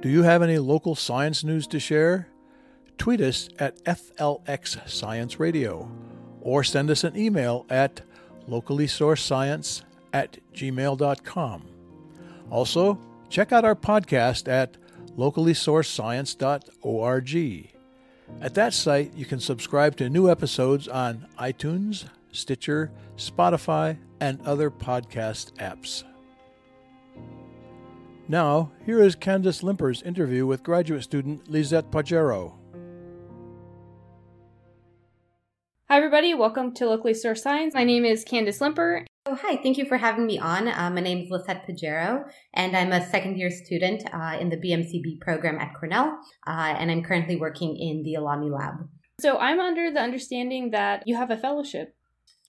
Do 0.01 0.09
you 0.09 0.21
have 0.21 0.43
any 0.43 0.59
local 0.59 0.93
science 0.93 1.43
news 1.43 1.65
to 1.69 1.79
share? 1.79 2.27
Tweet 2.99 3.21
us 3.21 3.49
at 3.57 3.83
FLX 3.85 4.87
Science 4.87 5.39
Radio 5.39 5.91
or 6.41 6.63
send 6.63 6.91
us 6.91 7.03
an 7.03 7.17
email 7.17 7.65
at 7.71 8.01
locally 8.45 8.85
sourced 8.85 9.25
science 9.25 9.81
at 10.13 10.37
gmail.com. 10.53 11.63
Also, 12.49 12.97
check 13.29 13.51
out 13.51 13.65
our 13.65 13.75
podcast 13.75 14.47
at 14.47 14.77
locallysourcedscience.org. 15.17 17.71
At 18.39 18.53
that 18.55 18.73
site, 18.73 19.13
you 19.13 19.25
can 19.25 19.39
subscribe 19.39 19.95
to 19.97 20.09
new 20.09 20.29
episodes 20.29 20.87
on 20.87 21.27
iTunes, 21.37 22.05
Stitcher, 22.31 22.91
Spotify, 23.17 23.97
and 24.19 24.41
other 24.41 24.71
podcast 24.71 25.53
apps. 25.53 26.03
Now, 28.27 28.71
here 28.85 29.01
is 29.01 29.15
Candace 29.15 29.61
Limper's 29.61 30.01
interview 30.01 30.45
with 30.45 30.63
graduate 30.63 31.03
student 31.03 31.49
Lisette 31.49 31.91
Payero. 31.91 32.53
Hi, 35.89 35.97
everybody. 35.97 36.33
Welcome 36.33 36.73
to 36.75 36.87
Locally 36.87 37.11
Sourced 37.11 37.39
Science. 37.39 37.73
My 37.73 37.83
name 37.83 38.05
is 38.05 38.23
Candace 38.23 38.61
Limper, 38.61 39.05
Oh, 39.31 39.35
hi. 39.41 39.55
Thank 39.55 39.77
you 39.77 39.85
for 39.85 39.95
having 39.95 40.25
me 40.25 40.39
on. 40.39 40.67
Uh, 40.67 40.89
my 40.89 40.99
name 40.99 41.19
is 41.19 41.31
Lisette 41.31 41.65
Payero, 41.65 42.29
and 42.53 42.75
I'm 42.75 42.91
a 42.91 43.09
second 43.11 43.37
year 43.37 43.49
student 43.49 44.03
uh, 44.13 44.35
in 44.37 44.49
the 44.49 44.57
BMCB 44.57 45.21
program 45.21 45.57
at 45.57 45.73
Cornell, 45.73 46.19
uh, 46.45 46.75
and 46.77 46.91
I'm 46.91 47.01
currently 47.01 47.37
working 47.37 47.77
in 47.77 48.03
the 48.03 48.15
Alani 48.15 48.49
Lab. 48.49 48.89
So 49.21 49.37
I'm 49.37 49.61
under 49.61 49.89
the 49.89 50.01
understanding 50.01 50.71
that 50.71 51.03
you 51.05 51.15
have 51.15 51.31
a 51.31 51.37
fellowship. 51.37 51.95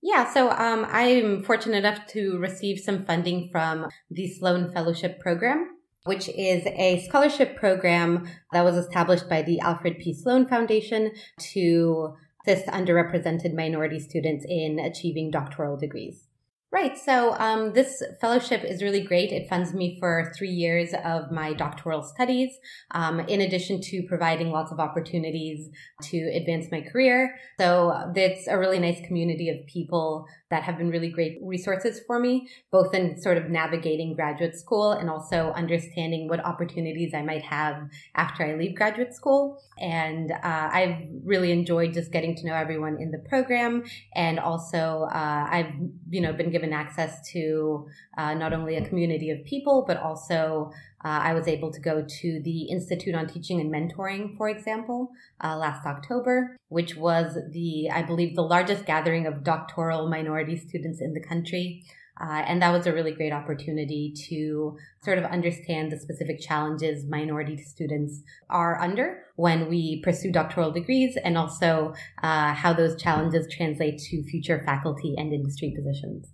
Yeah, 0.02 0.34
so 0.34 0.50
um, 0.50 0.84
I'm 0.90 1.44
fortunate 1.44 1.76
enough 1.76 2.04
to 2.08 2.38
receive 2.38 2.80
some 2.80 3.06
funding 3.06 3.48
from 3.52 3.86
the 4.10 4.28
Sloan 4.32 4.72
Fellowship 4.72 5.20
Program, 5.20 5.76
which 6.02 6.28
is 6.30 6.66
a 6.66 7.00
scholarship 7.06 7.54
program 7.54 8.26
that 8.50 8.64
was 8.64 8.74
established 8.74 9.28
by 9.28 9.42
the 9.42 9.60
Alfred 9.60 9.98
P. 10.00 10.12
Sloan 10.12 10.48
Foundation 10.48 11.12
to 11.52 12.14
assist 12.44 12.66
underrepresented 12.66 13.54
minority 13.54 14.00
students 14.00 14.44
in 14.48 14.80
achieving 14.80 15.30
doctoral 15.30 15.76
degrees. 15.76 16.26
Right. 16.72 16.96
So 16.96 17.34
um, 17.34 17.74
this 17.74 18.02
fellowship 18.18 18.64
is 18.64 18.82
really 18.82 19.02
great. 19.02 19.30
It 19.30 19.46
funds 19.46 19.74
me 19.74 19.98
for 20.00 20.32
three 20.34 20.48
years 20.48 20.94
of 21.04 21.30
my 21.30 21.52
doctoral 21.52 22.02
studies, 22.02 22.50
um, 22.92 23.20
in 23.20 23.42
addition 23.42 23.82
to 23.82 24.04
providing 24.08 24.50
lots 24.50 24.72
of 24.72 24.80
opportunities 24.80 25.68
to 26.04 26.16
advance 26.34 26.68
my 26.72 26.80
career. 26.80 27.36
So 27.60 28.10
it's 28.16 28.46
a 28.48 28.58
really 28.58 28.78
nice 28.78 29.06
community 29.06 29.50
of 29.50 29.66
people 29.66 30.26
that 30.48 30.62
have 30.62 30.78
been 30.78 30.88
really 30.88 31.10
great 31.10 31.38
resources 31.42 32.00
for 32.06 32.18
me, 32.18 32.48
both 32.70 32.94
in 32.94 33.20
sort 33.20 33.36
of 33.36 33.50
navigating 33.50 34.14
graduate 34.14 34.54
school 34.54 34.92
and 34.92 35.10
also 35.10 35.52
understanding 35.54 36.26
what 36.26 36.42
opportunities 36.44 37.12
I 37.14 37.22
might 37.22 37.42
have 37.42 37.88
after 38.14 38.44
I 38.44 38.54
leave 38.54 38.76
graduate 38.76 39.14
school. 39.14 39.62
And 39.78 40.30
uh, 40.30 40.36
I've 40.72 40.96
really 41.24 41.52
enjoyed 41.52 41.92
just 41.92 42.12
getting 42.12 42.34
to 42.36 42.46
know 42.46 42.54
everyone 42.54 42.98
in 43.00 43.10
the 43.10 43.18
program, 43.28 43.84
and 44.14 44.38
also 44.38 45.08
uh, 45.10 45.46
I've 45.50 45.72
you 46.08 46.20
know 46.20 46.32
been 46.32 46.50
given 46.50 46.61
access 46.70 47.26
to 47.30 47.88
uh, 48.18 48.34
not 48.34 48.52
only 48.52 48.76
a 48.76 48.86
community 48.86 49.30
of 49.30 49.42
people, 49.46 49.84
but 49.86 49.96
also 49.96 50.70
uh, 51.02 51.20
I 51.22 51.32
was 51.32 51.48
able 51.48 51.72
to 51.72 51.80
go 51.80 52.04
to 52.06 52.40
the 52.42 52.64
Institute 52.70 53.14
on 53.14 53.26
Teaching 53.26 53.58
and 53.58 53.72
Mentoring, 53.72 54.36
for 54.36 54.50
example, 54.50 55.10
uh, 55.42 55.56
last 55.56 55.86
October, 55.86 56.58
which 56.68 56.94
was 56.94 57.38
the, 57.52 57.88
I 57.90 58.02
believe, 58.02 58.36
the 58.36 58.42
largest 58.42 58.84
gathering 58.84 59.26
of 59.26 59.42
doctoral 59.42 60.08
minority 60.08 60.56
students 60.56 61.00
in 61.00 61.14
the 61.14 61.20
country. 61.20 61.84
Uh, 62.20 62.42
and 62.46 62.60
that 62.60 62.70
was 62.70 62.86
a 62.86 62.92
really 62.92 63.12
great 63.12 63.32
opportunity 63.32 64.14
to 64.28 64.76
sort 65.02 65.18
of 65.18 65.24
understand 65.24 65.90
the 65.90 65.98
specific 65.98 66.40
challenges 66.40 67.06
minority 67.06 67.56
students 67.56 68.22
are 68.50 68.80
under 68.80 69.24
when 69.36 69.68
we 69.68 70.00
pursue 70.02 70.30
doctoral 70.30 70.70
degrees 70.70 71.16
and 71.24 71.38
also 71.38 71.94
uh, 72.22 72.52
how 72.52 72.72
those 72.72 73.00
challenges 73.00 73.46
translate 73.50 73.98
to 73.98 74.22
future 74.24 74.62
faculty 74.64 75.14
and 75.16 75.32
industry 75.32 75.74
positions. 75.74 76.31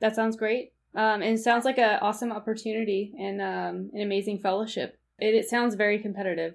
That 0.00 0.14
sounds 0.14 0.36
great. 0.36 0.72
Um, 0.94 1.22
and 1.22 1.34
it 1.34 1.40
sounds 1.40 1.64
like 1.64 1.78
an 1.78 1.98
awesome 2.00 2.32
opportunity 2.32 3.12
and 3.18 3.40
um, 3.40 3.90
an 3.92 4.00
amazing 4.02 4.38
fellowship. 4.38 4.98
It, 5.18 5.34
it 5.34 5.48
sounds 5.48 5.74
very 5.74 5.98
competitive. 5.98 6.54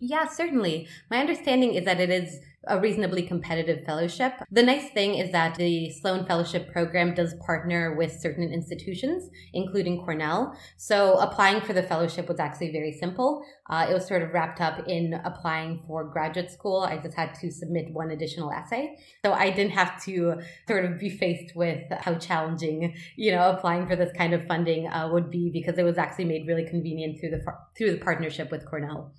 Yeah, 0.00 0.28
certainly. 0.28 0.88
My 1.10 1.18
understanding 1.18 1.74
is 1.74 1.84
that 1.84 2.00
it 2.00 2.10
is 2.10 2.40
a 2.68 2.78
reasonably 2.78 3.22
competitive 3.22 3.84
fellowship. 3.84 4.32
The 4.50 4.62
nice 4.62 4.90
thing 4.90 5.14
is 5.14 5.32
that 5.32 5.54
the 5.54 5.90
Sloan 5.90 6.26
Fellowship 6.26 6.70
Program 6.70 7.14
does 7.14 7.34
partner 7.46 7.96
with 7.96 8.12
certain 8.12 8.52
institutions, 8.52 9.30
including 9.54 10.04
Cornell. 10.04 10.56
So 10.76 11.18
applying 11.18 11.62
for 11.62 11.72
the 11.72 11.82
fellowship 11.82 12.28
was 12.28 12.38
actually 12.38 12.72
very 12.72 12.92
simple. 12.92 13.44
Uh, 13.70 13.86
it 13.88 13.94
was 13.94 14.06
sort 14.06 14.22
of 14.22 14.32
wrapped 14.32 14.60
up 14.60 14.86
in 14.86 15.14
applying 15.24 15.82
for 15.86 16.04
graduate 16.04 16.50
school. 16.50 16.80
I 16.80 16.98
just 16.98 17.16
had 17.16 17.34
to 17.36 17.50
submit 17.50 17.92
one 17.92 18.10
additional 18.10 18.50
essay. 18.52 18.98
So 19.24 19.32
I 19.32 19.50
didn't 19.50 19.72
have 19.72 20.02
to 20.04 20.40
sort 20.68 20.84
of 20.84 20.98
be 20.98 21.10
faced 21.10 21.56
with 21.56 21.84
how 22.00 22.14
challenging, 22.14 22.94
you 23.16 23.32
know, 23.32 23.50
applying 23.50 23.86
for 23.86 23.96
this 23.96 24.12
kind 24.16 24.34
of 24.34 24.46
funding 24.46 24.88
uh, 24.88 25.08
would 25.10 25.30
be 25.30 25.50
because 25.50 25.78
it 25.78 25.84
was 25.84 25.96
actually 25.96 26.26
made 26.26 26.46
really 26.46 26.66
convenient 26.66 27.18
through 27.18 27.30
the, 27.30 27.42
through 27.76 27.92
the 27.92 27.98
partnership 27.98 28.50
with 28.50 28.66
Cornell. 28.66 29.12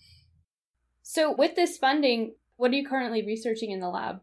So 1.12 1.34
with 1.36 1.56
this 1.56 1.76
funding, 1.76 2.36
what 2.58 2.70
are 2.70 2.76
you 2.76 2.88
currently 2.88 3.26
researching 3.26 3.72
in 3.72 3.80
the 3.80 3.90
lab? 3.90 4.22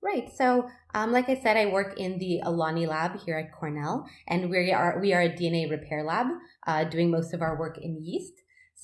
Right. 0.00 0.30
So, 0.32 0.68
um, 0.94 1.10
like 1.10 1.28
I 1.28 1.34
said, 1.34 1.56
I 1.56 1.66
work 1.66 1.98
in 1.98 2.16
the 2.18 2.38
Alani 2.44 2.86
lab 2.86 3.18
here 3.26 3.36
at 3.36 3.52
Cornell, 3.52 4.06
and 4.28 4.50
we 4.50 4.70
are 4.70 5.00
we 5.00 5.12
are 5.12 5.22
a 5.22 5.28
DNA 5.28 5.68
repair 5.68 6.04
lab, 6.04 6.28
uh, 6.68 6.84
doing 6.84 7.10
most 7.10 7.34
of 7.34 7.42
our 7.42 7.58
work 7.58 7.76
in 7.78 8.00
yeast. 8.00 8.34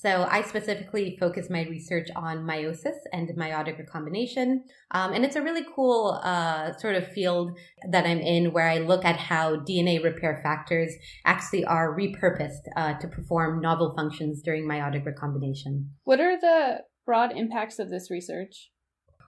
So 0.01 0.27
I 0.27 0.41
specifically 0.41 1.15
focus 1.19 1.47
my 1.51 1.61
research 1.65 2.07
on 2.15 2.37
meiosis 2.39 2.95
and 3.13 3.29
meiotic 3.37 3.77
recombination. 3.77 4.63
Um, 4.89 5.13
and 5.13 5.23
it's 5.23 5.35
a 5.35 5.43
really 5.43 5.63
cool 5.75 6.19
uh, 6.23 6.75
sort 6.79 6.95
of 6.95 7.07
field 7.09 7.55
that 7.87 8.07
I'm 8.07 8.17
in 8.17 8.51
where 8.51 8.67
I 8.67 8.79
look 8.79 9.05
at 9.05 9.17
how 9.17 9.57
DNA 9.57 10.03
repair 10.03 10.39
factors 10.41 10.91
actually 11.23 11.65
are 11.65 11.95
repurposed 11.95 12.63
uh, 12.75 12.95
to 12.95 13.07
perform 13.07 13.61
novel 13.61 13.93
functions 13.95 14.41
during 14.41 14.67
meiotic 14.67 15.05
recombination. 15.05 15.91
What 16.03 16.19
are 16.19 16.39
the 16.39 16.79
broad 17.05 17.37
impacts 17.37 17.77
of 17.77 17.91
this 17.91 18.09
research? 18.09 18.71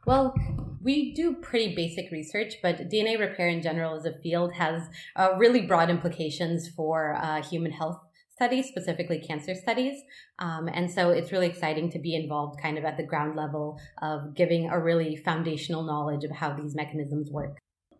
Well, 0.08 0.34
we 0.82 1.13
do 1.13 1.36
pretty 1.36 1.75
basic 1.75 2.12
research, 2.12 2.56
but 2.63 2.89
DNA 2.89 3.20
repair 3.20 3.48
in 3.48 3.62
general 3.62 3.96
as 3.96 4.06
a 4.06 4.18
field 4.24 4.53
has 4.53 4.89
uh, 5.15 5.36
really 5.38 5.62
broad 5.62 5.92
implications 5.92 6.68
for 6.68 7.13
uh, 7.13 7.44
human 7.44 7.74
health 7.74 8.00
studies, 8.35 8.67
specifically 8.67 9.19
cancer 9.19 9.55
studies. 9.55 10.01
Um, 10.39 10.67
and 10.67 10.89
so 10.89 11.11
it's 11.11 11.31
really 11.31 11.47
exciting 11.47 11.91
to 11.91 11.99
be 11.99 12.15
involved 12.15 12.59
kind 12.61 12.77
of 12.77 12.83
at 12.83 12.97
the 12.97 13.03
ground 13.03 13.35
level 13.35 13.79
of 14.01 14.35
giving 14.35 14.69
a 14.69 14.79
really 14.79 15.15
foundational 15.15 15.83
knowledge 15.83 16.23
of 16.23 16.31
how 16.31 16.53
these 16.53 16.75
mechanisms 16.75 17.29
work. 17.31 17.57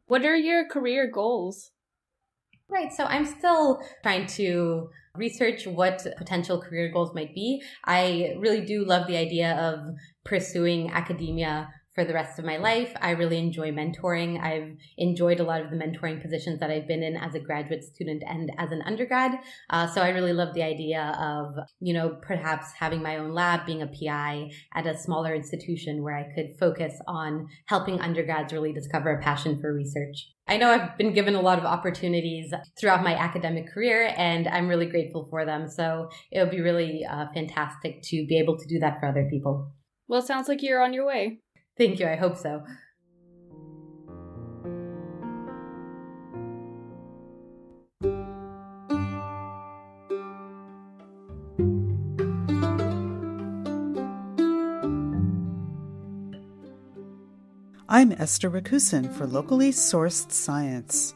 What 0.08 0.26
are 0.26 0.36
your 0.36 0.68
career 0.68 1.10
goals? 1.12 1.72
Right. 2.70 2.92
So 2.92 3.04
I'm 3.04 3.26
still 3.26 3.82
trying 4.02 4.26
to 4.28 4.90
research 5.16 5.68
what 5.68 6.06
potential 6.18 6.60
career 6.60 6.92
goals 6.92 7.14
might 7.14 7.36
be. 7.36 7.62
I 7.86 8.36
really 8.40 8.62
do 8.62 8.84
love 8.84 9.06
the 9.06 9.18
idea 9.18 9.54
of 9.56 9.96
pursuing 10.26 10.90
academia 10.92 11.70
for 11.96 12.04
the 12.04 12.14
rest 12.14 12.40
of 12.40 12.46
my 12.46 12.58
life. 12.58 12.92
I 13.02 13.12
really 13.12 13.38
enjoy 13.38 13.72
mentoring. 13.72 14.42
I've 14.42 14.76
enjoyed 14.98 15.40
a 15.40 15.44
lot 15.44 15.62
of 15.62 15.70
the 15.70 15.78
mentoring 15.78 16.22
positions 16.22 16.60
that 16.60 16.72
I've 16.72 16.88
been 16.88 17.04
in 17.04 17.16
as 17.16 17.36
a 17.36 17.40
graduate 17.40 17.84
student 17.84 18.24
and 18.28 18.52
as 18.58 18.72
an 18.72 18.82
undergrad. 18.86 19.34
Uh, 19.70 19.88
so 19.88 20.02
I 20.02 20.10
really 20.10 20.34
love 20.34 20.54
the 20.54 20.64
idea 20.64 21.16
of, 21.20 21.56
you 21.80 21.94
know, 21.94 22.18
perhaps 22.22 22.74
having 22.80 23.02
my 23.02 23.18
own 23.18 23.34
lab, 23.34 23.66
being 23.66 23.82
a 23.82 23.88
PI 23.88 24.50
at 24.74 24.88
a 24.88 24.98
smaller 24.98 25.36
institution 25.36 26.04
where 26.04 26.18
I 26.18 26.34
could 26.34 26.58
focus 26.60 27.00
on 27.08 27.48
helping 27.68 28.00
undergrads 28.00 28.54
really 28.54 28.74
discover 28.74 29.12
a 29.12 29.22
passion 29.22 29.60
for 29.60 29.74
research. 29.74 30.28
I 30.48 30.58
know 30.58 30.72
I've 30.72 30.98
been 30.98 31.14
given 31.14 31.36
a 31.36 31.42
lot 31.42 31.58
of 31.58 31.64
opportunities 31.64 32.54
throughout 32.78 33.04
my 33.04 33.16
academic 33.16 33.72
career, 33.74 34.14
and 34.18 34.48
I'm 34.48 34.68
really 34.68 34.88
grateful 34.88 35.28
for 35.30 35.46
them. 35.46 35.70
So 35.70 36.10
it 36.32 36.40
would 36.40 36.52
be 36.52 36.60
really 36.60 37.06
uh, 37.10 37.28
fantastic 37.34 38.02
to 38.04 38.26
be 38.28 38.40
able 38.40 38.58
to 38.58 38.68
do 38.68 38.80
that 38.80 39.00
for 39.00 39.08
other 39.08 39.28
people. 39.30 39.72
Well, 40.10 40.22
sounds 40.22 40.50
like 40.50 40.62
you're 40.62 40.82
on 40.82 40.94
your 40.94 41.06
way. 41.06 41.43
Thank 41.78 42.00
you. 42.00 42.08
I 42.08 42.16
hope 42.16 42.38
so. 42.38 42.64
I'm 57.90 58.12
Esther 58.14 58.50
Rakusin 58.50 59.14
for 59.14 59.28
Locally 59.28 59.72
Sourced 59.72 60.32
Science. 60.32 61.14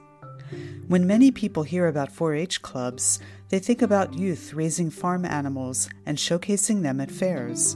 When 0.87 1.07
many 1.07 1.31
people 1.31 1.63
hear 1.63 1.87
about 1.87 2.11
4 2.11 2.35
H 2.35 2.61
clubs, 2.61 3.19
they 3.49 3.59
think 3.59 3.81
about 3.81 4.13
youth 4.13 4.53
raising 4.53 4.89
farm 4.89 5.25
animals 5.25 5.89
and 6.05 6.17
showcasing 6.17 6.83
them 6.83 7.01
at 7.01 7.11
fairs. 7.11 7.75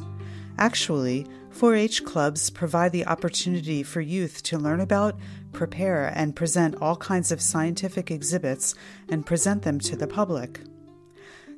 Actually, 0.61 1.25
4 1.49 1.73
H 1.73 2.05
clubs 2.05 2.51
provide 2.51 2.91
the 2.91 3.07
opportunity 3.07 3.81
for 3.81 3.99
youth 3.99 4.43
to 4.43 4.59
learn 4.59 4.79
about, 4.79 5.17
prepare, 5.51 6.13
and 6.15 6.35
present 6.35 6.75
all 6.79 6.95
kinds 6.95 7.31
of 7.31 7.41
scientific 7.41 8.11
exhibits 8.11 8.75
and 9.09 9.25
present 9.25 9.63
them 9.63 9.79
to 9.79 9.95
the 9.95 10.05
public. 10.05 10.61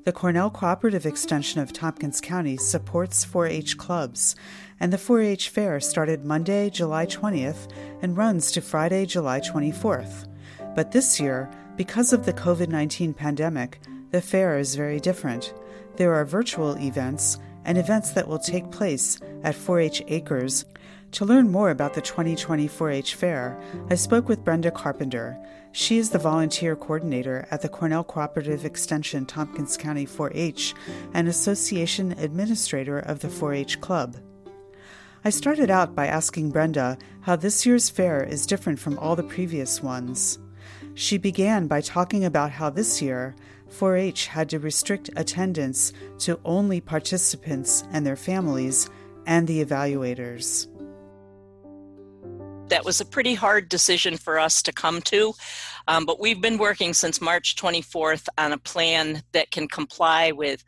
The 0.06 0.13
Cornell 0.13 0.50
Cooperative 0.50 1.06
Extension 1.06 1.60
of 1.60 1.74
Tompkins 1.74 2.22
County 2.22 2.56
supports 2.56 3.26
4 3.26 3.48
H 3.48 3.78
clubs, 3.78 4.38
and 4.80 4.94
the 4.94 4.98
4 4.98 5.20
H 5.20 5.50
Fair 5.50 5.82
started 5.82 6.24
Monday, 6.24 6.70
July 6.70 7.06
20th 7.06 7.70
and 8.02 8.16
runs 8.16 8.54
to 8.54 8.62
Friday, 8.62 9.06
July 9.06 9.42
24th. 9.42 10.30
But 10.76 10.94
this 10.94 11.20
year, 11.20 11.52
because 11.76 12.13
of 12.13 12.26
the 12.26 12.32
COVID 12.32 12.70
19 12.70 13.13
pandemic, 13.13 13.82
the 14.12 14.22
fair 14.22 14.58
is 14.58 14.76
very 14.76 15.02
different. 15.02 15.54
There 15.98 16.13
are 16.13 16.24
virtual 16.24 16.78
events 16.78 17.38
and 17.65 17.78
events 17.78 18.12
that 18.12 18.28
will 18.28 18.39
take 18.39 18.71
place 18.71 19.19
at 19.43 19.56
4 19.56 19.80
H 19.80 20.04
Acres. 20.08 20.65
To 21.13 21.26
learn 21.26 21.52
more 21.52 21.69
about 21.69 21.93
the 21.93 22.02
2020 22.02 22.67
4 22.67 22.89
H 22.89 23.15
Fair, 23.15 23.60
I 23.89 23.95
spoke 23.95 24.28
with 24.28 24.43
Brenda 24.43 24.71
Carpenter. 24.71 25.38
She 25.71 25.97
is 25.97 26.10
the 26.10 26.19
volunteer 26.19 26.76
coordinator 26.76 27.47
at 27.52 27.62
the 27.62 27.69
Cornell 27.69 28.04
Cooperative 28.04 28.65
Extension 28.65 29.26
Tompkins 29.26 29.78
County 29.78 30.06
4 30.06 30.32
H 30.34 30.73
and 31.13 31.28
association 31.28 32.13
administrator 32.13 32.99
of 32.99 33.19
the 33.19 33.30
4 33.30 33.54
H 33.54 33.82
Club. 33.82 34.17
I 35.26 35.30
started 35.30 35.69
out 35.69 35.95
by 35.95 36.08
asking 36.08 36.52
Brenda 36.52 36.97
how 37.21 37.38
this 37.38 37.65
year's 37.65 37.89
fair 37.89 38.23
is 38.23 38.45
different 38.45 38.78
from 38.78 38.99
all 38.99 39.15
the 39.15 39.23
previous 39.23 39.82
ones. 39.82 40.38
She 40.95 41.17
began 41.17 41.67
by 41.67 41.82
talking 41.82 42.26
about 42.26 42.52
how 42.52 42.69
this 42.69 43.02
year 43.02 43.36
4 43.74 43.98
H 43.98 44.28
had 44.28 44.50
to 44.50 44.60
restrict 44.60 45.10
attendance 45.16 45.94
to 46.20 46.40
only 46.46 46.80
participants 46.80 47.84
and 47.92 48.06
their 48.06 48.16
families 48.16 48.90
and 49.26 49.48
the 49.48 49.64
evaluators. 49.64 50.68
That 52.70 52.86
was 52.86 53.02
a 53.02 53.06
pretty 53.06 53.34
hard 53.34 53.70
decision 53.70 54.18
for 54.18 54.40
us 54.40 54.62
to 54.64 54.72
come 54.72 55.02
to, 55.02 55.34
um, 55.88 56.06
but 56.06 56.20
we've 56.20 56.40
been 56.40 56.58
working 56.58 56.94
since 56.94 57.20
March 57.20 57.56
24th 57.56 58.28
on 58.38 58.54
a 58.54 58.58
plan 58.58 59.24
that 59.32 59.52
can 59.52 59.68
comply 59.68 60.32
with 60.32 60.64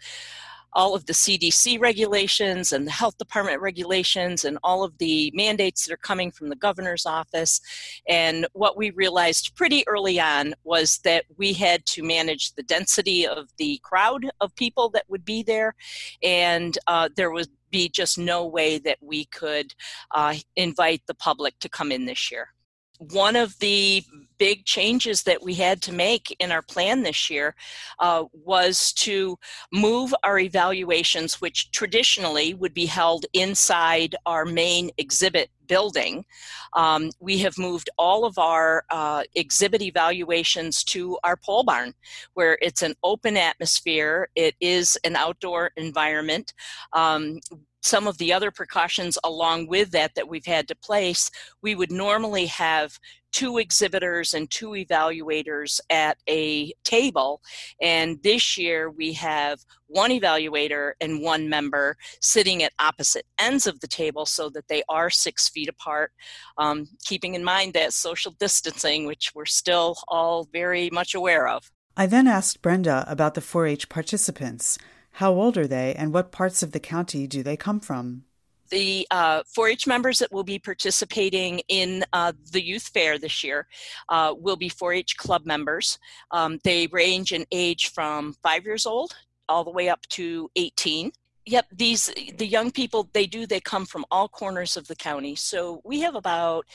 all 0.76 0.94
of 0.94 1.06
the 1.06 1.14
CDC 1.14 1.80
regulations 1.80 2.74
and 2.74 2.86
the 2.86 2.92
health 2.92 3.18
department 3.18 3.62
regulations 3.62 4.44
and 4.44 4.60
all 4.62 4.84
of 4.84 4.98
the 4.98 5.32
mandates 5.34 5.86
that 5.86 5.94
are 5.94 5.98
coming 5.98 6.30
from 6.30 6.50
the 6.50 6.56
governor's 6.56 7.06
office. 7.06 7.62
And 8.08 8.46
what 8.54 8.78
we 8.78 8.92
realized 8.92 9.56
pretty 9.56 9.88
early 9.88 10.20
on 10.20 10.54
was 10.66 11.00
that 11.00 11.24
we 11.38 11.54
had 11.54 11.86
to 11.88 12.04
manage 12.04 12.54
the 12.54 12.64
density 12.64 13.26
of 13.26 13.48
the 13.58 13.80
crowd 13.84 14.30
of 14.42 14.56
people 14.56 14.90
that 14.90 15.06
would 15.08 15.24
be 15.24 15.42
there. 15.42 15.74
And 16.22 16.78
uh, 16.88 17.10
there 17.16 17.32
would 17.32 17.48
be 17.72 17.90
just 17.90 18.18
no 18.18 18.46
way 18.46 18.78
that 18.80 18.98
we 19.02 19.26
could 19.26 19.74
uh, 20.14 20.36
invite 20.56 21.02
the 21.08 21.16
public 21.16 21.58
to 21.60 21.70
come 21.70 21.92
in 21.92 22.06
this 22.06 22.32
year 22.32 22.50
one 23.00 23.36
of 23.36 23.58
the 23.60 24.04
big 24.38 24.66
changes 24.66 25.24
that 25.24 25.42
we 25.42 25.54
had 25.54 25.82
to 25.82 25.94
make 25.94 26.36
in 26.40 26.52
our 26.52 26.62
plan 26.62 27.04
this 27.04 27.30
year 27.30 27.56
uh, 28.00 28.26
was 28.34 28.92
to 28.94 29.38
move 29.72 30.14
our 30.24 30.40
evaluations, 30.40 31.40
which 31.42 31.72
traditionally 31.72 32.54
would 32.54 32.74
be 32.74 32.86
held 32.86 33.26
inside 33.34 34.16
our 34.26 34.46
main 34.46 34.90
exhibit 34.98 35.50
building. 35.68 36.26
Um, 36.74 37.10
we 37.20 37.40
have 37.40 37.58
moved 37.58 37.90
all 37.98 38.26
of 38.26 38.38
our 38.38 38.84
uh, 38.92 39.24
exhibit 39.36 39.82
evaluations 39.82 40.84
to 40.86 41.18
our 41.24 41.38
pole 41.38 41.64
barn, 41.64 41.94
where 42.34 42.58
it's 42.62 42.82
an 42.82 42.96
open 43.04 43.38
atmosphere, 43.38 44.30
it 44.36 44.56
is 44.60 44.98
an 45.04 45.16
outdoor 45.16 45.72
environment. 45.76 46.54
Um, 46.94 47.40
some 47.86 48.08
of 48.08 48.18
the 48.18 48.34
other 48.34 48.52
precautions 48.52 49.18
along 49.24 49.68
with 49.68 49.92
that 49.92 50.16
that 50.16 50.28
we've 50.28 50.46
had 50.46 50.68
to 50.68 50.76
place, 50.76 51.30
we 51.62 51.76
would 51.76 51.92
normally 51.92 52.48
have 52.48 52.98
two 53.32 53.58
exhibitors 53.58 54.34
and 54.34 54.50
two 54.50 54.70
evaluators 54.70 55.80
at 55.90 56.18
a 56.30 56.74
table. 56.84 57.42
And 57.82 58.18
this 58.24 58.58
year 58.58 58.90
we 58.90 59.12
have 59.14 59.60
one 59.88 60.10
evaluator 60.10 60.94
and 61.02 61.22
one 61.22 61.50
member 61.50 61.98
sitting 62.22 62.64
at 62.64 62.72
opposite 62.80 63.26
ends 63.38 63.68
of 63.68 63.82
the 63.82 63.88
table 63.88 64.26
so 64.26 64.50
that 64.50 64.68
they 64.68 64.84
are 64.88 65.10
six 65.10 65.50
feet 65.50 65.68
apart, 65.68 66.12
um, 66.58 66.88
keeping 67.04 67.36
in 67.36 67.44
mind 67.44 67.74
that 67.74 67.94
social 67.94 68.32
distancing, 68.40 69.06
which 69.06 69.34
we're 69.36 69.46
still 69.46 69.98
all 70.08 70.48
very 70.52 70.90
much 70.90 71.14
aware 71.14 71.48
of. 71.48 71.70
I 71.98 72.08
then 72.08 72.28
asked 72.28 72.62
Brenda 72.62 73.06
about 73.08 73.36
the 73.36 73.42
4 73.42 73.68
H 73.68 73.90
participants. 73.90 74.78
How 75.16 75.32
old 75.34 75.58
are 75.58 75.68
they, 75.68 75.96
and 75.96 76.14
what 76.14 76.34
parts 76.34 76.62
of 76.62 76.74
the 76.74 76.80
county 76.80 77.26
do 77.26 77.42
they 77.42 77.56
come 77.56 77.80
from? 77.80 78.26
the 78.72 79.08
uh, 79.12 79.44
4-H 79.44 79.86
members 79.88 80.20
that 80.20 80.32
will 80.32 80.44
be 80.44 80.60
participating 80.60 81.62
in 81.68 82.04
uh, 82.14 82.34
the 82.52 82.64
youth 82.64 82.88
fair 82.88 83.18
this 83.18 83.44
year 83.44 83.68
uh, 84.10 84.34
will 84.36 84.56
be 84.56 84.70
4-H 84.70 85.18
club 85.18 85.46
members. 85.46 86.00
Um, 86.32 86.60
they 86.64 86.88
range 86.88 87.32
in 87.32 87.46
age 87.52 87.92
from 87.92 88.36
five 88.42 88.66
years 88.66 88.86
old 88.86 89.16
all 89.48 89.64
the 89.64 89.72
way 89.72 89.88
up 89.90 90.02
to 90.10 90.50
18. 90.56 91.12
Yep, 91.46 91.68
these 91.72 92.12
the 92.38 92.48
young 92.48 92.72
people 92.72 93.08
they 93.14 93.28
do 93.28 93.46
they 93.46 93.60
come 93.60 93.86
from 93.86 94.04
all 94.10 94.28
corners 94.28 94.76
of 94.78 94.88
the 94.88 94.96
county. 94.96 95.36
So 95.36 95.80
we 95.84 96.00
have 96.00 96.16
about 96.16 96.66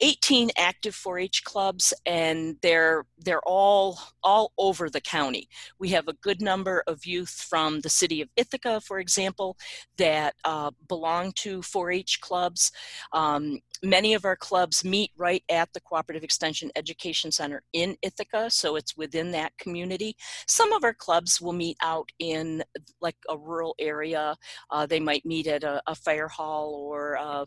18 0.00 0.50
active 0.56 0.94
4-H 0.94 1.44
clubs, 1.44 1.94
and 2.06 2.56
they're 2.62 3.04
they're 3.18 3.42
all 3.46 3.98
all 4.22 4.52
over 4.58 4.90
the 4.90 5.00
county. 5.00 5.48
We 5.78 5.90
have 5.90 6.08
a 6.08 6.14
good 6.14 6.40
number 6.40 6.82
of 6.86 7.06
youth 7.06 7.46
from 7.48 7.80
the 7.80 7.88
city 7.88 8.20
of 8.20 8.28
Ithaca, 8.36 8.80
for 8.80 8.98
example, 8.98 9.56
that 9.98 10.34
uh, 10.44 10.70
belong 10.88 11.32
to 11.36 11.60
4-H 11.60 12.20
clubs. 12.20 12.72
Um, 13.12 13.60
many 13.82 14.14
of 14.14 14.24
our 14.24 14.36
clubs 14.36 14.84
meet 14.84 15.10
right 15.16 15.42
at 15.48 15.72
the 15.72 15.80
Cooperative 15.80 16.22
Extension 16.22 16.70
Education 16.76 17.32
Center 17.32 17.62
in 17.72 17.96
Ithaca, 18.02 18.50
so 18.50 18.76
it's 18.76 18.96
within 18.96 19.32
that 19.32 19.56
community. 19.58 20.16
Some 20.46 20.72
of 20.72 20.84
our 20.84 20.94
clubs 20.94 21.40
will 21.40 21.52
meet 21.52 21.76
out 21.82 22.10
in 22.18 22.62
like 23.00 23.16
a 23.28 23.36
rural 23.36 23.74
area. 23.78 24.36
Uh, 24.70 24.86
they 24.86 25.00
might 25.00 25.26
meet 25.26 25.46
at 25.46 25.64
a, 25.64 25.82
a 25.86 25.94
fire 25.94 26.28
hall 26.28 26.74
or 26.74 27.16
uh, 27.16 27.44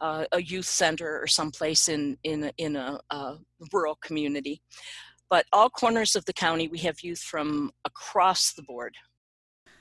uh, 0.00 0.24
a 0.32 0.42
youth 0.42 0.66
center 0.66 1.20
or 1.20 1.26
someplace 1.26 1.85
in 1.88 2.16
in 2.22 2.50
in 2.58 2.76
a, 2.76 3.00
a 3.10 3.36
rural 3.72 3.96
community. 3.96 4.62
But 5.28 5.46
all 5.52 5.70
corners 5.70 6.14
of 6.14 6.24
the 6.24 6.32
county, 6.32 6.68
we 6.68 6.78
have 6.78 7.00
youth 7.00 7.20
from 7.20 7.72
across 7.84 8.52
the 8.52 8.62
board. 8.62 8.94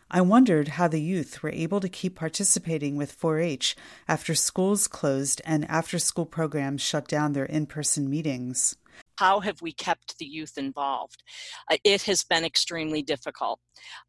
I 0.10 0.22
wondered 0.22 0.70
how 0.70 0.88
the 0.88 1.02
youth 1.02 1.42
were 1.42 1.50
able 1.50 1.80
to 1.80 1.90
keep 1.90 2.16
participating 2.16 2.96
with 2.96 3.12
4 3.12 3.40
H 3.40 3.76
after 4.08 4.36
schools 4.36 4.88
closed 4.88 5.42
and 5.46 5.66
after 5.70 5.98
school 5.98 6.28
programs 6.28 6.82
shut 6.82 7.08
down 7.08 7.34
their 7.34 7.46
in 7.46 7.66
person 7.66 8.10
meetings. 8.10 8.76
How 9.18 9.40
have 9.40 9.62
we 9.62 9.72
kept 9.72 10.18
the 10.18 10.26
youth 10.26 10.58
involved? 10.58 11.24
Uh, 11.72 11.78
it 11.84 12.04
has 12.04 12.24
been 12.24 12.44
extremely 12.44 13.02
difficult. 13.02 13.60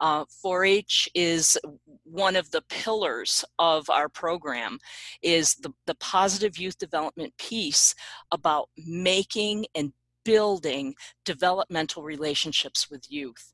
Uh, 0.00 0.24
4-H 0.44 1.08
is 1.14 1.58
one 2.04 2.36
of 2.36 2.50
the 2.50 2.62
pillars 2.68 3.44
of 3.58 3.88
our 3.90 4.08
program 4.08 4.78
is 5.22 5.54
the, 5.56 5.72
the 5.86 5.94
positive 5.96 6.58
youth 6.58 6.78
development 6.78 7.36
piece 7.38 7.94
about 8.32 8.68
making 8.76 9.66
and 9.74 9.92
building 10.24 10.94
developmental 11.24 12.02
relationships 12.02 12.90
with 12.90 13.10
youth. 13.10 13.52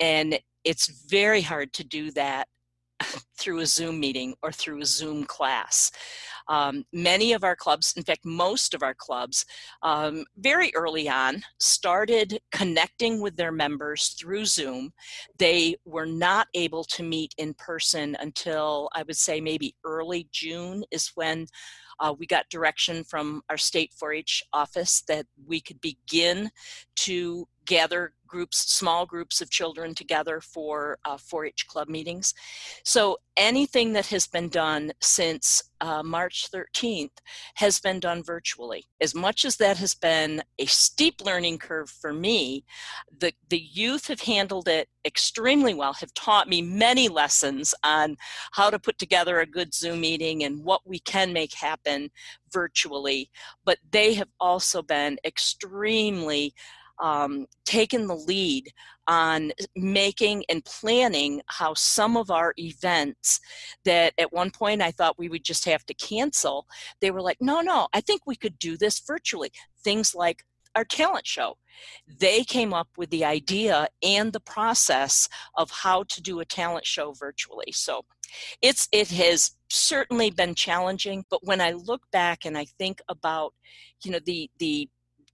And 0.00 0.38
it's 0.64 0.88
very 1.08 1.42
hard 1.42 1.72
to 1.74 1.84
do 1.84 2.10
that 2.12 2.48
through 3.38 3.60
a 3.60 3.66
Zoom 3.66 4.00
meeting 4.00 4.34
or 4.42 4.50
through 4.50 4.80
a 4.80 4.86
Zoom 4.86 5.24
class. 5.24 5.92
Um, 6.48 6.84
many 6.92 7.32
of 7.32 7.44
our 7.44 7.56
clubs, 7.56 7.94
in 7.96 8.02
fact, 8.02 8.24
most 8.24 8.74
of 8.74 8.82
our 8.82 8.94
clubs, 8.94 9.44
um, 9.82 10.24
very 10.38 10.72
early 10.74 11.08
on 11.08 11.42
started 11.58 12.38
connecting 12.52 13.20
with 13.20 13.36
their 13.36 13.52
members 13.52 14.16
through 14.18 14.44
Zoom. 14.46 14.92
They 15.38 15.76
were 15.84 16.06
not 16.06 16.48
able 16.54 16.84
to 16.84 17.02
meet 17.02 17.34
in 17.38 17.54
person 17.54 18.16
until 18.20 18.88
I 18.94 19.02
would 19.02 19.16
say 19.16 19.40
maybe 19.40 19.74
early 19.84 20.28
June 20.32 20.84
is 20.90 21.12
when 21.14 21.46
uh, 22.00 22.14
we 22.18 22.26
got 22.26 22.48
direction 22.50 23.04
from 23.04 23.42
our 23.48 23.56
state 23.56 23.92
4 23.94 24.12
H 24.12 24.42
office 24.52 25.02
that 25.08 25.26
we 25.46 25.60
could 25.60 25.80
begin 25.80 26.50
to 26.96 27.48
gather 27.64 28.12
groups, 28.26 28.72
small 28.72 29.06
groups 29.06 29.40
of 29.40 29.50
children 29.50 29.94
together 29.94 30.40
for 30.40 30.98
uh, 31.04 31.16
4-H 31.16 31.66
club 31.66 31.88
meetings. 31.88 32.34
So 32.84 33.18
anything 33.36 33.92
that 33.92 34.06
has 34.06 34.26
been 34.26 34.48
done 34.48 34.92
since 35.00 35.62
uh, 35.80 36.02
March 36.02 36.48
13th 36.50 37.10
has 37.56 37.78
been 37.80 38.00
done 38.00 38.22
virtually. 38.22 38.84
As 39.00 39.14
much 39.14 39.44
as 39.44 39.56
that 39.56 39.76
has 39.76 39.94
been 39.94 40.42
a 40.58 40.66
steep 40.66 41.20
learning 41.22 41.58
curve 41.58 41.90
for 41.90 42.12
me, 42.12 42.64
the, 43.18 43.32
the 43.50 43.60
youth 43.60 44.06
have 44.08 44.20
handled 44.20 44.68
it 44.68 44.88
extremely 45.04 45.74
well, 45.74 45.92
have 45.94 46.14
taught 46.14 46.48
me 46.48 46.62
many 46.62 47.08
lessons 47.08 47.74
on 47.84 48.16
how 48.52 48.70
to 48.70 48.78
put 48.78 48.98
together 48.98 49.40
a 49.40 49.46
good 49.46 49.74
Zoom 49.74 50.00
meeting 50.00 50.44
and 50.44 50.64
what 50.64 50.80
we 50.86 50.98
can 51.00 51.32
make 51.32 51.54
happen 51.54 52.10
virtually. 52.52 53.30
But 53.64 53.78
they 53.90 54.14
have 54.14 54.28
also 54.40 54.82
been 54.82 55.18
extremely 55.24 56.54
um, 56.98 57.46
taken 57.64 58.06
the 58.06 58.14
lead 58.14 58.70
on 59.08 59.52
making 59.74 60.44
and 60.48 60.64
planning 60.64 61.40
how 61.46 61.74
some 61.74 62.16
of 62.16 62.30
our 62.30 62.54
events 62.58 63.40
that 63.84 64.12
at 64.18 64.32
one 64.32 64.50
point 64.50 64.82
I 64.82 64.90
thought 64.90 65.18
we 65.18 65.28
would 65.28 65.44
just 65.44 65.64
have 65.66 65.84
to 65.86 65.94
cancel, 65.94 66.66
they 67.00 67.10
were 67.10 67.22
like, 67.22 67.38
no, 67.40 67.60
no, 67.60 67.88
I 67.92 68.00
think 68.00 68.22
we 68.26 68.36
could 68.36 68.58
do 68.58 68.76
this 68.76 69.00
virtually. 69.00 69.50
Things 69.84 70.14
like 70.14 70.44
our 70.74 70.84
talent 70.84 71.26
show. 71.26 71.56
They 72.20 72.44
came 72.44 72.72
up 72.72 72.88
with 72.96 73.10
the 73.10 73.24
idea 73.24 73.88
and 74.02 74.32
the 74.32 74.40
process 74.40 75.28
of 75.54 75.70
how 75.70 76.04
to 76.04 76.22
do 76.22 76.40
a 76.40 76.44
talent 76.44 76.86
show 76.86 77.12
virtually. 77.12 77.72
So 77.72 78.04
it's 78.60 78.88
it 78.92 79.08
has 79.08 79.52
certainly 79.68 80.30
been 80.30 80.54
challenging, 80.54 81.24
but 81.30 81.44
when 81.44 81.60
I 81.60 81.72
look 81.72 82.02
back 82.12 82.44
and 82.44 82.56
I 82.56 82.66
think 82.78 83.00
about, 83.08 83.54
you 84.04 84.10
know, 84.10 84.20
the 84.24 84.50
the 84.58 84.88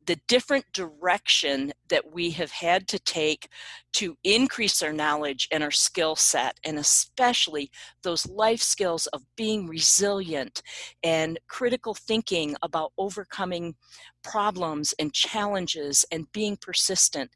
the 0.06 0.18
different 0.28 0.64
direction 0.72 1.72
that 1.88 2.12
we 2.12 2.30
have 2.30 2.50
had 2.50 2.88
to 2.88 2.98
take 2.98 3.48
to 3.92 4.16
increase 4.24 4.82
our 4.82 4.92
knowledge 4.92 5.48
and 5.52 5.62
our 5.62 5.70
skill 5.70 6.16
set, 6.16 6.58
and 6.64 6.78
especially 6.78 7.70
those 8.02 8.26
life 8.28 8.60
skills 8.60 9.06
of 9.08 9.22
being 9.36 9.66
resilient 9.66 10.62
and 11.02 11.38
critical 11.46 11.94
thinking 11.94 12.56
about 12.62 12.92
overcoming 12.98 13.74
problems 14.22 14.94
and 14.98 15.12
challenges 15.12 16.04
and 16.10 16.30
being 16.32 16.56
persistent, 16.56 17.30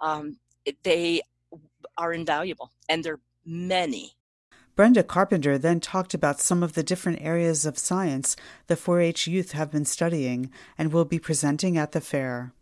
um, 0.00 0.38
they 0.82 1.20
are 1.98 2.12
invaluable, 2.12 2.70
and 2.88 3.02
they're 3.02 3.20
many. 3.44 4.12
Brenda 4.74 5.02
Carpenter 5.02 5.58
then 5.58 5.80
talked 5.80 6.14
about 6.14 6.40
some 6.40 6.62
of 6.62 6.72
the 6.72 6.82
different 6.82 7.20
areas 7.20 7.66
of 7.66 7.76
science 7.76 8.36
the 8.68 8.76
4 8.76 9.00
H 9.00 9.26
youth 9.26 9.52
have 9.52 9.70
been 9.70 9.84
studying 9.84 10.50
and 10.78 10.92
will 10.92 11.04
be 11.04 11.18
presenting 11.18 11.76
at 11.76 11.92
the 11.92 12.00
fair. 12.00 12.54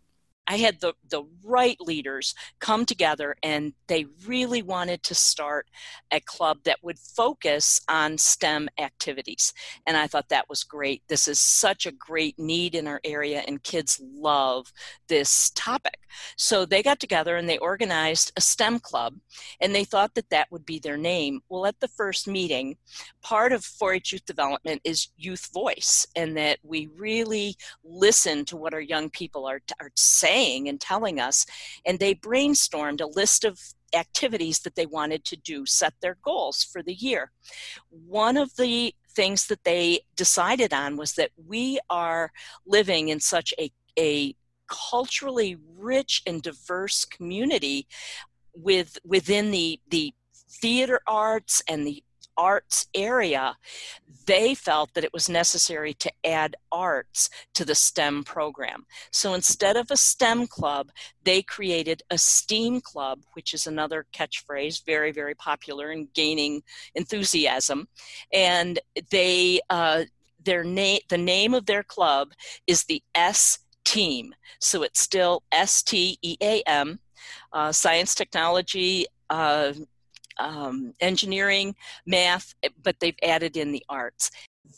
I 0.45 0.57
had 0.57 0.81
the, 0.81 0.93
the 1.09 1.23
right 1.45 1.79
leaders 1.79 2.35
come 2.59 2.85
together 2.85 3.37
and 3.41 3.71
they 3.87 4.07
really 4.27 4.61
wanted 4.61 5.01
to 5.03 5.15
start 5.15 5.69
a 6.11 6.19
club 6.19 6.57
that 6.65 6.83
would 6.83 6.99
focus 6.99 7.79
on 7.87 8.17
STEM 8.17 8.67
activities. 8.77 9.53
And 9.87 9.95
I 9.95 10.07
thought 10.07 10.27
that 10.27 10.49
was 10.49 10.65
great. 10.65 11.03
This 11.07 11.29
is 11.29 11.39
such 11.39 11.85
a 11.85 11.93
great 11.93 12.37
need 12.37 12.75
in 12.75 12.87
our 12.87 12.99
area, 13.05 13.43
and 13.47 13.63
kids 13.63 14.01
love 14.03 14.73
this 15.07 15.51
topic. 15.51 16.00
So 16.37 16.65
they 16.65 16.83
got 16.83 16.99
together 16.99 17.35
and 17.35 17.47
they 17.47 17.57
organized 17.57 18.31
a 18.35 18.41
STEM 18.41 18.79
club, 18.79 19.15
and 19.59 19.73
they 19.73 19.83
thought 19.83 20.15
that 20.15 20.29
that 20.29 20.51
would 20.51 20.65
be 20.65 20.79
their 20.79 20.97
name. 20.97 21.41
Well, 21.49 21.65
at 21.65 21.79
the 21.79 21.87
first 21.87 22.27
meeting, 22.27 22.77
part 23.21 23.53
of 23.53 23.63
4 23.63 23.93
H 23.93 24.13
youth 24.13 24.25
development 24.25 24.81
is 24.83 25.09
youth 25.17 25.49
voice, 25.53 26.07
and 26.15 26.35
that 26.37 26.59
we 26.63 26.89
really 26.95 27.55
listen 27.83 28.45
to 28.45 28.57
what 28.57 28.73
our 28.73 28.81
young 28.81 29.09
people 29.09 29.45
are, 29.45 29.61
are 29.79 29.91
saying 29.95 30.67
and 30.69 30.79
telling 30.79 31.19
us. 31.19 31.45
And 31.85 31.99
they 31.99 32.15
brainstormed 32.15 33.01
a 33.01 33.07
list 33.07 33.43
of 33.43 33.59
activities 33.95 34.59
that 34.59 34.75
they 34.75 34.85
wanted 34.85 35.25
to 35.25 35.35
do, 35.35 35.65
set 35.65 35.93
their 36.01 36.17
goals 36.23 36.63
for 36.63 36.81
the 36.81 36.93
year. 36.93 37.31
One 37.89 38.37
of 38.37 38.55
the 38.55 38.95
things 39.13 39.47
that 39.47 39.63
they 39.63 40.01
decided 40.15 40.73
on 40.73 40.95
was 40.95 41.13
that 41.13 41.31
we 41.35 41.79
are 41.89 42.31
living 42.65 43.09
in 43.09 43.19
such 43.19 43.53
a, 43.59 43.71
a 43.99 44.35
culturally 44.71 45.57
rich 45.77 46.23
and 46.25 46.41
diverse 46.41 47.05
community 47.05 47.87
with 48.55 48.97
within 49.05 49.51
the 49.51 49.79
the 49.89 50.13
theater 50.61 50.99
arts 51.07 51.61
and 51.67 51.85
the 51.85 52.03
arts 52.37 52.87
area, 52.95 53.55
they 54.25 54.55
felt 54.55 54.93
that 54.93 55.03
it 55.03 55.13
was 55.13 55.29
necessary 55.29 55.93
to 55.93 56.11
add 56.23 56.55
arts 56.71 57.29
to 57.53 57.65
the 57.65 57.75
STEM 57.75 58.23
program. 58.23 58.85
So 59.11 59.33
instead 59.33 59.77
of 59.77 59.91
a 59.91 59.97
STEM 59.97 60.47
club, 60.47 60.89
they 61.23 61.41
created 61.41 62.01
a 62.09 62.17
STEAM 62.17 62.81
club, 62.81 63.21
which 63.33 63.53
is 63.53 63.67
another 63.67 64.05
catchphrase, 64.13 64.85
very, 64.85 65.11
very 65.11 65.35
popular 65.35 65.91
and 65.91 66.11
gaining 66.13 66.63
enthusiasm. 66.95 67.87
And 68.33 68.79
they, 69.11 69.59
uh, 69.69 70.05
their 70.43 70.63
name, 70.63 71.01
the 71.09 71.17
name 71.17 71.53
of 71.53 71.65
their 71.65 71.83
club 71.83 72.31
is 72.65 72.85
the 72.85 73.03
S 73.13 73.59
team. 73.85 74.33
So 74.59 74.83
it's 74.83 74.99
still 74.99 75.43
S 75.51 75.83
T 75.83 76.17
E 76.21 76.37
A 76.41 76.61
M, 76.67 76.99
uh, 77.53 77.71
science, 77.71 78.15
technology, 78.15 79.05
uh, 79.29 79.73
um, 80.39 80.93
engineering, 80.99 81.75
math, 82.05 82.53
but 82.81 82.99
they've 82.99 83.15
added 83.23 83.57
in 83.57 83.71
the 83.71 83.83
arts. 83.89 84.31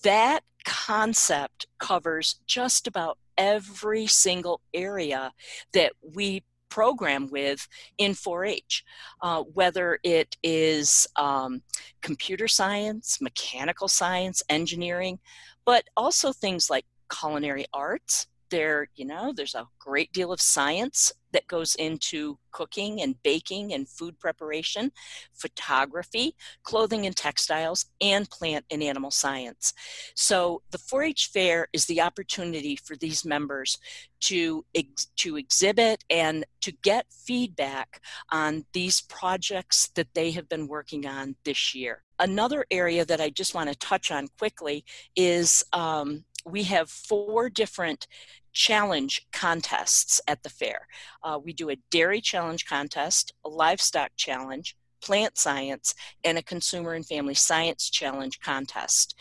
That 0.03 0.41
concept 0.65 1.67
covers 1.79 2.39
just 2.47 2.87
about 2.87 3.17
every 3.37 4.07
single 4.07 4.61
area 4.73 5.31
that 5.73 5.93
we 6.13 6.43
program 6.69 7.29
with 7.29 7.67
in 7.99 8.15
4 8.15 8.45
H, 8.45 8.83
uh, 9.21 9.43
whether 9.43 9.99
it 10.03 10.35
is 10.41 11.07
um, 11.15 11.61
computer 12.01 12.47
science, 12.47 13.19
mechanical 13.21 13.87
science, 13.87 14.41
engineering, 14.49 15.19
but 15.65 15.83
also 15.95 16.33
things 16.33 16.71
like 16.71 16.85
culinary 17.11 17.65
arts, 17.73 18.25
there 18.53 18.87
you 18.95 19.03
know 19.03 19.33
there's 19.35 19.55
a 19.55 19.67
great 19.79 20.13
deal 20.13 20.31
of 20.31 20.39
science 20.39 21.11
that 21.31 21.47
goes 21.47 21.73
into 21.75 22.37
cooking 22.51 23.01
and 23.01 23.15
baking 23.23 23.73
and 23.73 23.89
food 23.89 24.17
preparation 24.19 24.91
photography 25.33 26.35
clothing 26.61 27.07
and 27.07 27.15
textiles 27.15 27.87
and 27.99 28.29
plant 28.29 28.63
and 28.69 28.83
animal 28.83 29.09
science. 29.09 29.73
So 30.15 30.61
the 30.69 30.77
4-h 30.77 31.31
fair 31.33 31.67
is 31.73 31.87
the 31.87 32.01
opportunity 32.01 32.75
for 32.75 32.95
these 32.95 33.25
members 33.25 33.79
to 34.21 34.63
ex- 34.75 35.07
to 35.17 35.35
exhibit 35.37 36.03
and 36.11 36.45
to 36.61 36.71
get 36.83 37.07
feedback 37.09 38.01
on 38.31 38.65
these 38.73 39.01
projects 39.01 39.89
that 39.95 40.13
they 40.13 40.29
have 40.31 40.47
been 40.47 40.67
working 40.67 41.07
on 41.07 41.35
this 41.43 41.73
year. 41.73 42.03
Another 42.19 42.65
area 42.69 43.03
that 43.03 43.19
i 43.19 43.29
just 43.31 43.55
want 43.55 43.69
to 43.69 43.75
touch 43.75 44.11
on 44.11 44.27
quickly 44.37 44.85
is 45.15 45.63
um, 45.73 46.23
we 46.45 46.63
have 46.63 46.89
four 46.89 47.49
different 47.49 48.07
challenge 48.53 49.27
contests 49.31 50.21
at 50.27 50.43
the 50.43 50.49
fair. 50.49 50.87
Uh, 51.23 51.39
we 51.43 51.53
do 51.53 51.69
a 51.69 51.77
dairy 51.91 52.21
challenge 52.21 52.65
contest, 52.65 53.33
a 53.43 53.49
livestock 53.49 54.11
challenge, 54.15 54.77
plant 55.01 55.37
science, 55.37 55.93
and 56.23 56.37
a 56.37 56.43
consumer 56.43 56.93
and 56.93 57.05
family 57.05 57.33
science 57.33 57.89
challenge 57.89 58.39
contest. 58.39 59.15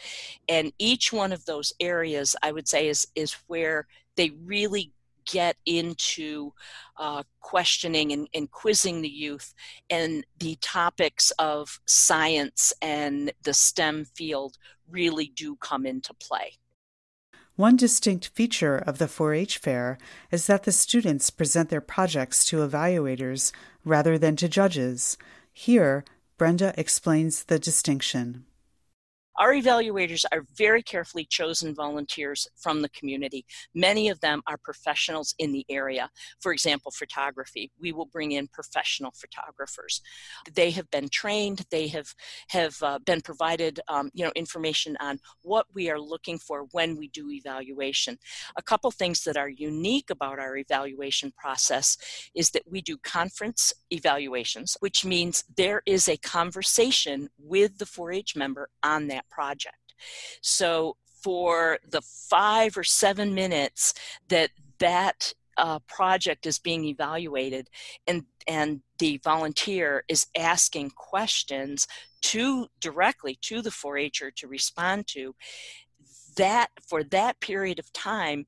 And 0.48 0.72
each 0.78 1.12
one 1.12 1.32
of 1.32 1.44
those 1.44 1.72
areas, 1.80 2.36
I 2.42 2.52
would 2.52 2.68
say, 2.68 2.88
is, 2.88 3.06
is 3.16 3.32
where 3.48 3.86
they 4.16 4.30
really 4.44 4.92
get 5.24 5.56
into 5.66 6.52
uh, 6.96 7.22
questioning 7.40 8.12
and, 8.12 8.28
and, 8.34 8.50
quizzing 8.50 9.02
the 9.02 9.08
youth 9.08 9.54
and 9.88 10.24
the 10.38 10.56
topics 10.60 11.30
of 11.38 11.80
science 11.86 12.72
and 12.82 13.32
the 13.44 13.54
STEM 13.54 14.04
field 14.04 14.58
really 14.90 15.32
do 15.36 15.54
come 15.56 15.86
into 15.86 16.12
play. 16.14 16.52
One 17.56 17.76
distinct 17.76 18.28
feature 18.28 18.76
of 18.76 18.96
the 18.96 19.06
4 19.06 19.34
H 19.34 19.58
fair 19.58 19.98
is 20.30 20.46
that 20.46 20.62
the 20.62 20.72
students 20.72 21.28
present 21.28 21.68
their 21.68 21.82
projects 21.82 22.46
to 22.46 22.66
evaluators 22.66 23.52
rather 23.84 24.16
than 24.16 24.36
to 24.36 24.48
judges. 24.48 25.18
Here, 25.52 26.02
Brenda 26.38 26.72
explains 26.78 27.44
the 27.44 27.58
distinction. 27.58 28.46
Our 29.38 29.54
evaluators 29.54 30.24
are 30.32 30.44
very 30.54 30.82
carefully 30.82 31.24
chosen 31.24 31.74
volunteers 31.74 32.46
from 32.56 32.82
the 32.82 32.88
community. 32.90 33.46
Many 33.74 34.08
of 34.08 34.20
them 34.20 34.42
are 34.46 34.58
professionals 34.58 35.34
in 35.38 35.52
the 35.52 35.64
area. 35.68 36.10
For 36.40 36.52
example, 36.52 36.92
photography. 36.92 37.70
We 37.80 37.92
will 37.92 38.06
bring 38.06 38.32
in 38.32 38.48
professional 38.48 39.12
photographers. 39.12 40.02
They 40.54 40.70
have 40.72 40.90
been 40.90 41.08
trained. 41.08 41.64
They 41.70 41.88
have 41.88 42.14
have 42.48 42.76
uh, 42.82 42.98
been 43.04 43.20
provided, 43.20 43.80
um, 43.88 44.10
you 44.12 44.24
know, 44.24 44.32
information 44.36 44.96
on 45.00 45.18
what 45.42 45.66
we 45.74 45.90
are 45.90 46.00
looking 46.00 46.38
for 46.38 46.66
when 46.72 46.96
we 46.96 47.08
do 47.08 47.30
evaluation. 47.30 48.18
A 48.56 48.62
couple 48.62 48.90
things 48.90 49.24
that 49.24 49.36
are 49.36 49.48
unique 49.48 50.10
about 50.10 50.38
our 50.38 50.56
evaluation 50.56 51.32
process 51.36 51.96
is 52.34 52.50
that 52.50 52.62
we 52.70 52.80
do 52.80 52.96
conference 52.98 53.72
evaluations, 53.90 54.76
which 54.80 55.04
means 55.04 55.44
there 55.56 55.82
is 55.86 56.08
a 56.08 56.16
conversation 56.18 57.28
with 57.38 57.78
the 57.78 57.84
4-H 57.84 58.36
member 58.36 58.68
on 58.82 59.08
that 59.08 59.21
that 59.22 59.30
project. 59.34 59.94
So 60.40 60.96
for 61.22 61.78
the 61.88 62.02
five 62.02 62.76
or 62.76 62.84
seven 62.84 63.34
minutes 63.34 63.94
that 64.28 64.50
that 64.78 65.34
uh, 65.58 65.78
project 65.80 66.46
is 66.46 66.58
being 66.58 66.84
evaluated 66.84 67.68
and 68.06 68.24
and 68.48 68.80
the 68.98 69.20
volunteer 69.22 70.02
is 70.08 70.26
asking 70.36 70.90
questions 70.90 71.86
to 72.22 72.66
directly 72.80 73.38
to 73.40 73.62
the 73.62 73.70
4-H'er 73.70 74.30
to 74.34 74.48
respond 74.48 75.06
to 75.06 75.34
that 76.36 76.68
for 76.88 77.04
that 77.04 77.38
period 77.40 77.78
of 77.78 77.92
time 77.92 78.46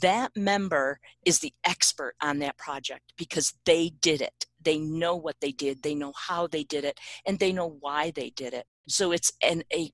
that 0.00 0.36
member 0.36 0.98
is 1.24 1.38
the 1.38 1.52
expert 1.64 2.14
on 2.20 2.40
that 2.40 2.58
project 2.58 3.12
because 3.16 3.54
they 3.64 3.90
did 4.00 4.20
it. 4.20 4.46
They 4.60 4.78
know 4.78 5.16
what 5.16 5.36
they 5.40 5.52
did. 5.52 5.82
They 5.82 5.94
know 5.94 6.12
how 6.16 6.46
they 6.46 6.64
did 6.64 6.84
it 6.84 6.98
and 7.24 7.38
they 7.38 7.52
know 7.52 7.76
why 7.80 8.10
they 8.10 8.30
did 8.30 8.52
it. 8.52 8.66
So 8.88 9.12
it's 9.12 9.32
an 9.42 9.62
a 9.72 9.92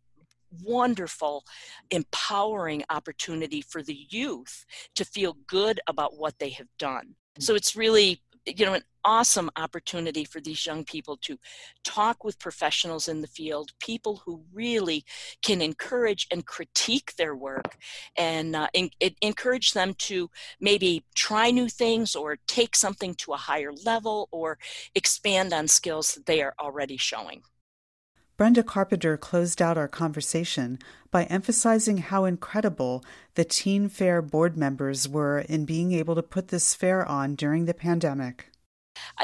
wonderful, 0.63 1.45
empowering 1.91 2.85
opportunity 2.91 3.61
for 3.61 3.83
the 3.83 4.07
youth 4.11 4.65
to 4.95 5.05
feel 5.05 5.37
good 5.47 5.81
about 5.87 6.17
what 6.17 6.39
they 6.39 6.51
have 6.51 6.69
done. 6.79 7.15
So 7.39 7.55
it's 7.55 7.77
really 7.77 8.23
you 8.47 8.65
know 8.65 8.75
an 8.75 8.83
awesome 9.05 9.51
opportunity 9.57 10.25
for 10.25 10.41
these 10.41 10.67
young 10.67 10.85
people 10.85 11.17
to 11.17 11.39
talk 11.85 12.25
with 12.25 12.39
professionals 12.39 13.09
in 13.09 13.21
the 13.21 13.27
field 13.27 13.71
people 13.81 14.23
who 14.25 14.43
really 14.53 15.05
can 15.43 15.61
encourage 15.61 16.27
and 16.33 16.47
critique 16.47 17.15
their 17.17 17.35
work 17.35 17.77
and 18.17 18.57
uh, 18.57 18.69
in, 18.73 18.91
encourage 19.21 19.73
them 19.73 19.95
to 19.95 20.29
maybe 20.61 21.05
try 21.15 21.51
new 21.51 21.69
things 21.69 22.15
or 22.17 22.39
take 22.47 22.75
something 22.75 23.15
to 23.15 23.33
a 23.33 23.37
higher 23.37 23.73
level 23.85 24.29
or 24.33 24.59
expand 24.95 25.53
on 25.53 25.69
skills 25.69 26.15
that 26.15 26.27
they 26.27 26.43
are 26.43 26.55
already 26.61 26.97
showing 26.97 27.43
Brenda 28.37 28.63
Carpenter 28.63 29.17
closed 29.17 29.63
out 29.63 29.79
our 29.79 29.89
conversation 29.89 30.79
by 31.11 31.25
emphasizing 31.25 31.99
how 31.99 32.27
incredible 32.27 33.03
the 33.35 33.47
Teen 33.47 33.89
Fair 33.89 34.21
board 34.21 34.59
members 34.59 35.09
were 35.09 35.39
in 35.39 35.65
being 35.65 35.93
able 35.93 36.15
to 36.15 36.23
put 36.23 36.49
this 36.49 36.75
fair 36.75 37.07
on 37.09 37.35
during 37.35 37.65
the 37.65 37.73
pandemic. 37.73 38.51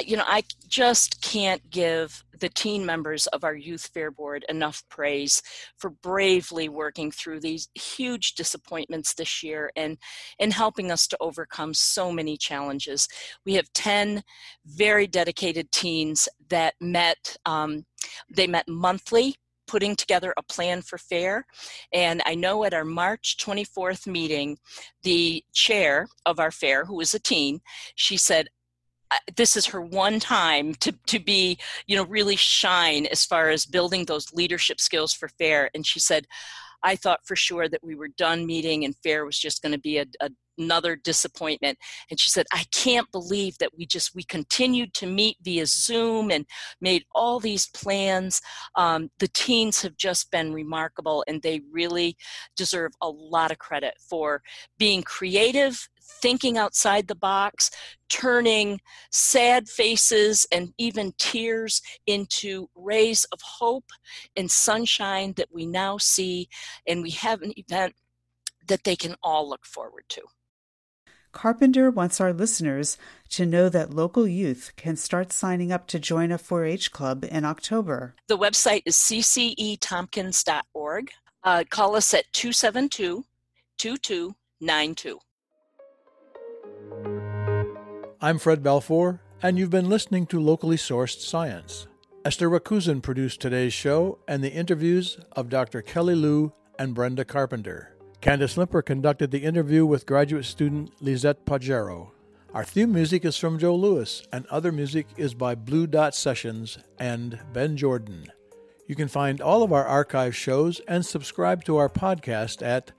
You 0.05 0.17
know, 0.17 0.25
I 0.27 0.45
just 0.69 1.23
can't 1.23 1.69
give 1.71 2.25
the 2.39 2.49
teen 2.49 2.85
members 2.85 3.27
of 3.29 3.45
our 3.45 3.55
Youth 3.55 3.91
Fair 3.95 4.11
Board 4.11 4.45
enough 4.49 4.83
praise 4.89 5.43
for 5.79 5.91
bravely 5.91 6.69
working 6.69 7.11
through 7.11 7.41
these 7.41 7.69
huge 7.75 8.35
disappointments 8.35 9.15
this 9.15 9.43
year 9.43 9.71
and, 9.77 9.97
and 10.41 10.53
helping 10.53 10.91
us 10.91 11.07
to 11.09 11.17
overcome 11.21 11.73
so 11.73 12.11
many 12.11 12.37
challenges. 12.37 13.09
We 13.47 13.55
have 13.55 13.73
10 13.75 14.23
very 14.67 15.07
dedicated 15.07 15.71
teens 15.73 16.29
that 16.49 16.75
met, 16.81 17.37
um, 17.47 17.85
they 18.35 18.47
met 18.47 18.69
monthly 18.69 19.37
putting 19.67 19.97
together 19.97 20.35
a 20.37 20.43
plan 20.43 20.83
for 20.83 20.99
fair. 20.99 21.47
And 21.93 22.21
I 22.27 22.35
know 22.35 22.65
at 22.65 22.75
our 22.75 22.85
March 22.85 23.37
24th 23.39 24.07
meeting, 24.07 24.59
the 25.03 25.43
chair 25.55 26.09
of 26.27 26.39
our 26.39 26.51
fair, 26.51 26.85
who 26.85 26.97
was 26.97 27.15
a 27.15 27.19
teen, 27.19 27.61
she 27.95 28.17
said, 28.17 28.49
this 29.37 29.57
is 29.57 29.67
her 29.67 29.81
one 29.81 30.21
time 30.21 30.75
to, 30.77 30.93
to 31.07 31.19
be, 31.19 31.59
you 31.87 31.97
know, 31.97 32.05
really 32.05 32.37
shine 32.37 33.07
as 33.07 33.25
far 33.25 33.51
as 33.51 33.67
building 33.67 34.05
those 34.05 34.33
leadership 34.33 34.81
skills 34.81 35.13
for 35.13 35.29
FAIR. 35.29 35.71
And 35.75 35.87
she 35.87 36.01
said, 36.01 36.27
I 36.83 36.97
thought 36.97 37.21
for 37.25 37.37
sure 37.37 37.69
that 37.69 37.83
we 37.83 37.95
were 37.95 38.09
done 38.09 38.47
meeting 38.47 38.85
and 38.85 38.97
FAIR 39.03 39.25
was 39.25 39.39
just 39.39 39.63
going 39.63 39.73
to 39.73 39.79
be 39.79 39.99
a, 39.99 40.07
a, 40.21 40.31
another 40.59 40.97
disappointment. 40.97 41.79
And 42.11 42.19
she 42.19 42.31
said, 42.31 42.47
I 42.53 42.65
can't 42.73 43.11
believe 43.13 43.57
that 43.59 43.71
we 43.77 43.87
just, 43.87 44.15
we 44.15 44.23
continued 44.25 44.95
to 44.95 45.07
meet 45.07 45.37
via 45.43 45.67
Zoom 45.67 46.31
and 46.31 46.45
made 46.81 47.05
all 47.15 47.41
these 47.41 47.69
plans. 47.69 48.41
Um, 48.75 49.11
the 49.19 49.29
teens 49.29 49.83
have 49.83 49.97
just 49.97 50.31
been 50.31 50.53
remarkable 50.53 51.25
and 51.27 51.41
they 51.41 51.63
really 51.71 52.17
deserve 52.57 52.93
a 53.01 53.09
lot 53.09 53.51
of 53.51 53.59
credit 53.59 53.95
for 53.99 54.43
being 54.79 55.03
creative 55.03 55.89
thinking 56.21 56.59
outside 56.59 57.09
the 57.09 57.15
box, 57.15 57.71
turning 58.09 58.81
sad 59.11 59.69
faces 59.69 60.47
and 60.53 60.73
even 60.79 61.13
tears 61.19 61.83
into 62.07 62.69
rays 62.75 63.25
of 63.33 63.41
hope 63.43 63.91
and 64.37 64.51
sunshine 64.51 65.35
that 65.37 65.49
we 65.53 65.67
now 65.67 65.99
see, 65.99 66.49
and 66.87 67.03
we 67.03 67.11
have 67.11 67.43
an 67.43 67.53
event 67.57 67.95
that 68.69 68.85
they 68.85 68.97
can 68.97 69.17
all 69.23 69.49
look 69.49 69.65
forward 69.65 70.05
to. 70.09 70.23
Carpenter 71.33 71.91
wants 71.91 72.21
our 72.21 72.33
listeners 72.33 72.97
to 73.31 73.45
know 73.47 73.69
that 73.71 73.95
local 73.95 74.29
youth 74.29 74.73
can 74.77 74.97
start 74.97 75.33
signing 75.33 75.73
up 75.73 75.87
to 75.89 75.99
join 75.99 76.31
a 76.31 76.39
4 76.39 76.67
H 76.67 76.93
club 76.93 77.25
in 77.25 77.47
October. 77.47 78.15
The 78.29 78.37
website 78.37 78.83
is 78.85 78.97
ccetompkins.org. 78.97 81.11
Uh, 81.43 81.65
call 81.69 81.97
us 81.97 82.13
at 82.15 82.33
272 82.33 83.25
2292. 83.79 85.19
I'm 88.21 88.39
Fred 88.39 88.63
Balfour, 88.63 89.21
and 89.43 89.59
you've 89.59 89.71
been 89.71 89.89
listening 89.89 90.27
to 90.27 90.41
Locally 90.41 90.77
Sourced 90.77 91.21
Science. 91.21 91.89
Esther 92.25 92.49
Rakusin 92.49 93.03
produced 93.03 93.41
today's 93.41 93.73
show 93.73 94.21
and 94.29 94.45
the 94.45 94.53
interviews 94.53 95.19
of 95.33 95.49
Dr. 95.49 95.83
Kelly 95.83 96.15
Liu 96.15 96.53
and 96.79 96.95
Brenda 96.95 97.25
Carpenter. 97.25 97.97
Candace 98.21 98.57
Limper 98.57 98.81
conducted 98.81 99.33
the 99.33 99.43
interview 99.43 99.85
with 99.85 100.07
graduate 100.07 100.45
student 100.45 100.93
Lisette 101.03 101.45
Payero. 101.45 102.11
Our 102.55 102.65
theme 102.65 102.93
music 102.93 103.25
is 103.25 103.37
from 103.37 103.59
Joe 103.59 103.75
Lewis, 103.75 104.23
and 104.33 104.47
other 104.47 104.71
music 104.71 105.09
is 105.17 105.35
by 105.35 105.57
Blue 105.57 105.89
Dot 105.89 106.15
Sessions 106.15 106.79
and 107.01 107.41
Ben 107.53 107.77
Jordan. 107.77 108.31
You 108.87 108.95
can 108.95 109.09
find 109.09 109.41
all 109.41 109.63
of 109.63 109.73
our 109.73 109.85
archive 109.85 110.37
shows 110.37 110.81
and 110.87 111.05
subscribe 111.05 111.65
to 111.65 111.77
our 111.79 111.89
podcast 111.89 112.65
at 112.65 112.93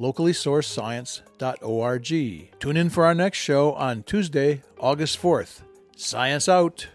locallysourcescience.org. 0.00 2.50
Tune 2.58 2.76
in 2.76 2.90
for 2.90 3.04
our 3.04 3.14
next 3.14 3.38
show 3.38 3.74
on 3.74 4.02
Tuesday, 4.02 4.62
August 4.78 5.20
4th. 5.20 5.60
Science 5.94 6.48
out! 6.48 6.88